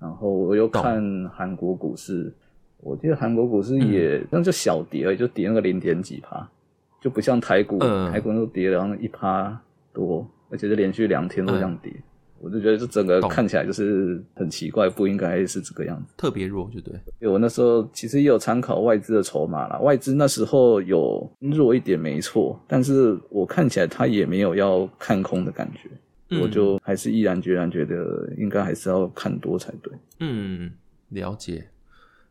[0.00, 1.02] 然后我又看
[1.34, 2.32] 韩国股市，
[2.78, 6.48] 我记得韩国股市也那、嗯、就小跌而已，就跌那个零点几趴。
[7.00, 9.60] 就不像台股，嗯、台股都跌了，然后一趴
[9.92, 12.02] 多，而且是连续两天都这样跌，嗯、
[12.44, 16.92] 我就觉得这整个看起来就是很奇怪，不应该是这个样子，特别弱，就对。
[17.18, 25.88] 因为我那时候其实也有参考外资的筹码啦，外资那时候有弱一点没错，但是我看起来他也没有要看空的感觉，
[26.28, 29.90] 嗯、我就还是毅然决然觉得应该还是要看多才对。
[30.20, 30.70] 嗯，
[31.08, 31.66] 了解。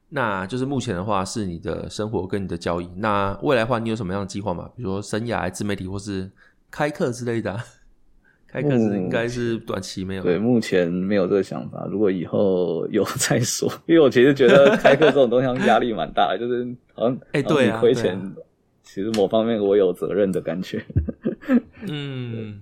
[0.09, 2.88] 那就是目前的话是你的生活跟你的交易。
[2.95, 4.70] 那未来的话，你有什么样的计划吗？
[4.76, 6.30] 比如说生涯、自媒体或是
[6.70, 7.66] 开课之类的、啊。
[8.54, 10.22] 开课是应该是短期没有。
[10.22, 11.88] 对，目前没有这个想法。
[11.89, 13.68] 如果以后 有再说。
[13.88, 18.16] 因为我其实觉得开课这种东西压力蛮大的，就是好像哎，对啊，亏钱。
[18.16, 18.32] 啊、
[18.84, 20.86] 其实某方面我有责任的感觉。
[21.88, 22.62] 嗯，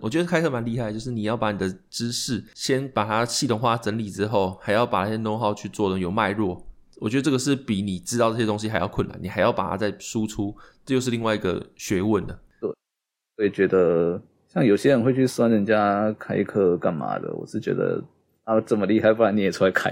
[0.00, 6.64] 我觉得开课蛮厉害，就是你要把你的知识先把它系统化整理之后，还要把那些 know how 去做的有脉络。
[7.00, 10.54] 我觉得这个是比你知道这些东西还要困难，你还要把它再输出，
[10.86, 12.38] 这就是另外一个学问了。
[12.60, 12.70] 对，
[13.34, 14.22] 所以觉得
[14.52, 18.02] 像有些人会去酸人家开课干嘛的，我是觉得
[18.44, 19.90] 啊这么厉害，不然你也出来开，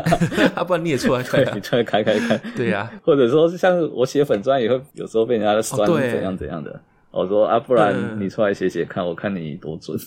[0.54, 2.36] 啊不然你也出来开， 你出来开开开。
[2.54, 6.70] 对呀、啊，或者说像我写粉专也会有时候被人家酸怎样怎样的，
[7.12, 9.98] 哦、我说啊不然你出来写写看，我看你多准。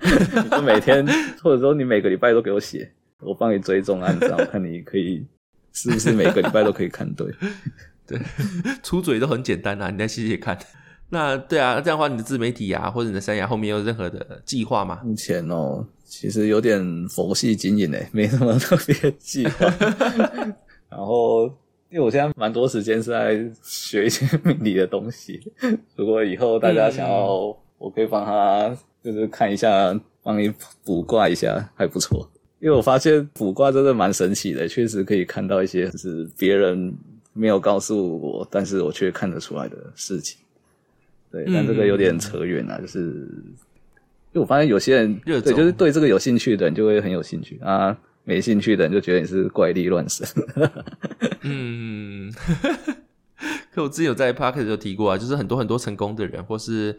[0.00, 1.06] 你就每天
[1.42, 2.90] 或者说你每个礼拜都给我写，
[3.20, 5.26] 我帮你追踪按照，我看你可以。
[5.76, 7.26] 是不是每个礼拜都可以看对？
[8.06, 8.16] 对，
[8.80, 10.56] 出嘴都很简单啊，你再写写看。
[11.14, 15.00] 那对啊，这样的话，你的自媒体啊，或者你的生涯后面有任何的计划吗？
[15.04, 19.66] 目前哦，其实有点佛系经营诶， 没什么特别计划。
[20.90, 21.44] 然后，
[21.90, 25.40] 因为我现在蛮多时间是在学一些命理的东西。
[25.94, 30.52] 如果以后大家想要，嗯、我可以帮他就是看一下，帮你
[30.84, 32.28] 卜卦一下，还不错。
[32.58, 36.92] 因为我发现卜卦真的蛮神奇的，确实可以看到一些就是别人
[37.32, 40.38] 没有告诉我，但是我却看得出来的事情。
[41.34, 42.98] 对，但这个有点扯远了，就是
[44.32, 50.26] 因为我发现有些人对，就是对这个有兴趣的人就会很有兴趣啊，没兴趣的人就觉得你是怪力乱神。
[51.42, 52.32] 嗯，
[53.74, 56.96] 可我之前有在 Podcast 就提过啊，就是很多很多成功的人，或是。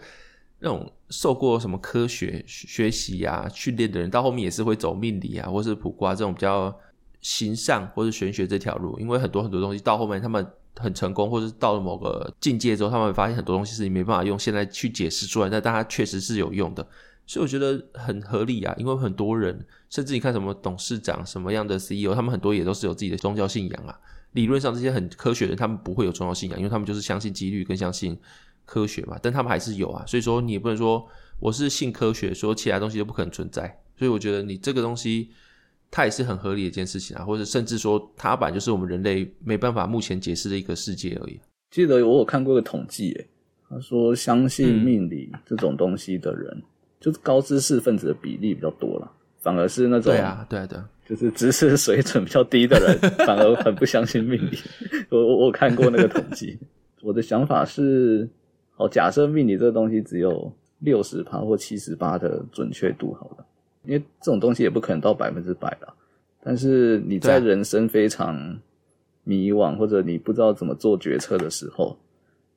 [0.57, 6.73] 那种受过什么科学学习呀、训练的人，到后面也是会走命理啊，或是卜卦这种比较
[7.25, 8.99] 形象或是玄学这条路。
[8.99, 10.45] 因为很多很多东西到后面他们
[10.75, 16.87] 很成功，或是到了某个境界之后，他们会发现很多东西是你没办法用现在去解释出来，但但它确实是有用的。
[17.25, 23.99] 所以我觉得很合理啊，因为很多人，甚至你看什么董事长什么样的 CEO，他们很多也都是有自己的宗教信仰啊。
[24.33, 28.15] 理论上这些很科学的人，他们不会有宗教信仰，因为他们就是相信几率跟相信。
[28.67, 31.07] 科学嘛，但他们还是有啊，所以说你也不能说
[31.39, 33.79] 我是信科学，说其他东西都不可能存在。
[33.95, 35.29] 所以我觉得你这个东西，
[35.95, 41.39] 它也是很合理的一件事情啊，或者甚至说它本来就是我们人类没办法目前解释的一个世界而已。
[41.71, 43.27] 记得我有看过个统计，诶，
[43.69, 46.63] 他说相信命理这种东西的人，嗯、
[46.99, 54.57] 就是高知识分子的比例比较多了，反而是那种对啊，对啊，对啊，就是知识水准比较低的人， 反而很不相信命理。
[55.09, 56.59] 我我我看过那个统计，
[57.01, 58.29] 我的想法是。
[58.77, 63.45] 哦，假设命理这个东西只有六十趴或七十趴的准确度，好了，
[63.85, 65.93] 因为这种东西也不可能到百分之百了。
[66.41, 68.59] 但是你在人生非常
[69.23, 71.97] 迷惘或者你不知道怎么做决策的时候，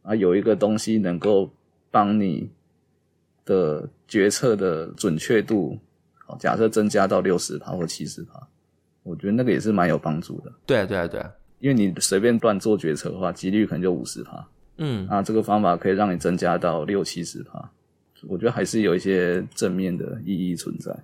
[0.02, 1.50] 啊，有一个东西能够
[1.90, 2.50] 帮你
[3.46, 5.78] 的决策的准确度，
[6.26, 8.46] 好，假设增加到六十趴或七十趴，
[9.02, 10.52] 我觉得那个也是蛮有帮助的。
[10.66, 14.46] 对啊，对啊，对啊，因为你随便乱做决策的话，几率可能就五十趴。
[14.76, 17.70] 嗯，那这个方法可以让你增加到六七十趴，
[18.28, 20.94] 我觉得还是有一些正面的意义存在。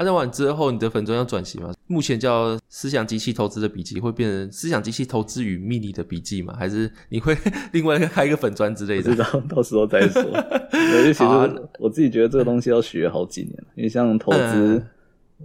[0.00, 1.74] 啊，那完之后，你的粉砖要转型吗？
[1.86, 6.56] 目前叫思想机器投资的笔记，会变成思想机器投资与秘密的笔记吗？
[6.58, 7.36] 还是你会
[7.72, 9.10] 另外开一个粉砖之类的？
[9.10, 10.22] 不知道， 到时候再说。
[10.72, 14.86] 其实我自己觉得这个东西要学好几年，因为像投资，嗯、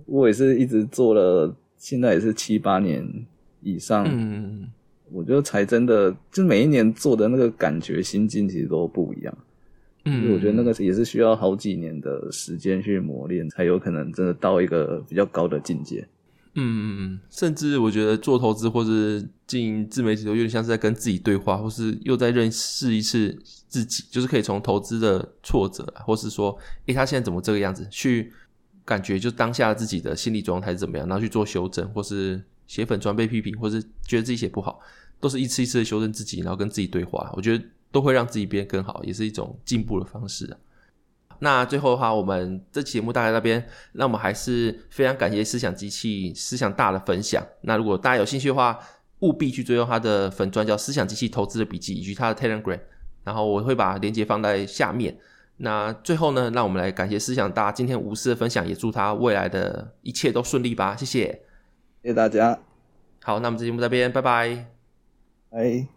[0.06, 3.06] 我也是一直做了，现在也是七八年
[3.60, 4.06] 以上。
[4.08, 4.70] 嗯，
[5.12, 9.38] 我觉得才真的，就每一年做的那个感觉、心境其实都不一样。
[10.08, 16.08] 嗯，我觉得那个也是需要好几年的时间去磨练，才有可能真的到一个比较高的境界。
[16.54, 23.36] 嗯嗯嗯，甚至我觉得做投资或是经营自媒体都有点像是在跟自己对话，或是又在认识一次
[23.68, 28.32] 自己，就是可以从投资的挫折，或是说，诶，他现在怎么这个样子，去
[28.86, 34.80] 感觉就当下自己的心理状态是怎么样，然后去做修正，或是写粉专被批评，或是觉得自己写不好，
[35.20, 37.34] 都是一次一次的修正自己，然后跟自己对话。
[37.36, 37.64] 我觉得。
[37.96, 40.58] 都会让自己变得更好，也是一种进步的方式啊。
[41.40, 47.42] 那最后的话，我们这期节目大概那边，那我们还是非常感谢思想机器思想大的分享。
[47.62, 48.78] 那如果大家有兴趣的话，
[49.20, 52.82] 务必去追踪他的粉专，叫思想机器投资的笔记，以及他的 Telegram。
[53.24, 55.18] 然后我会把链接放在下面。
[55.56, 60.98] 那最后呢，让我们来感谢思想大今天无私的分享，也祝他未来的一切都顺利吧。
[60.98, 61.24] 谢谢，
[62.02, 62.60] 谢谢大家。
[63.24, 64.68] 好，那我们这节目这边，拜拜。
[65.52, 65.95] 哎。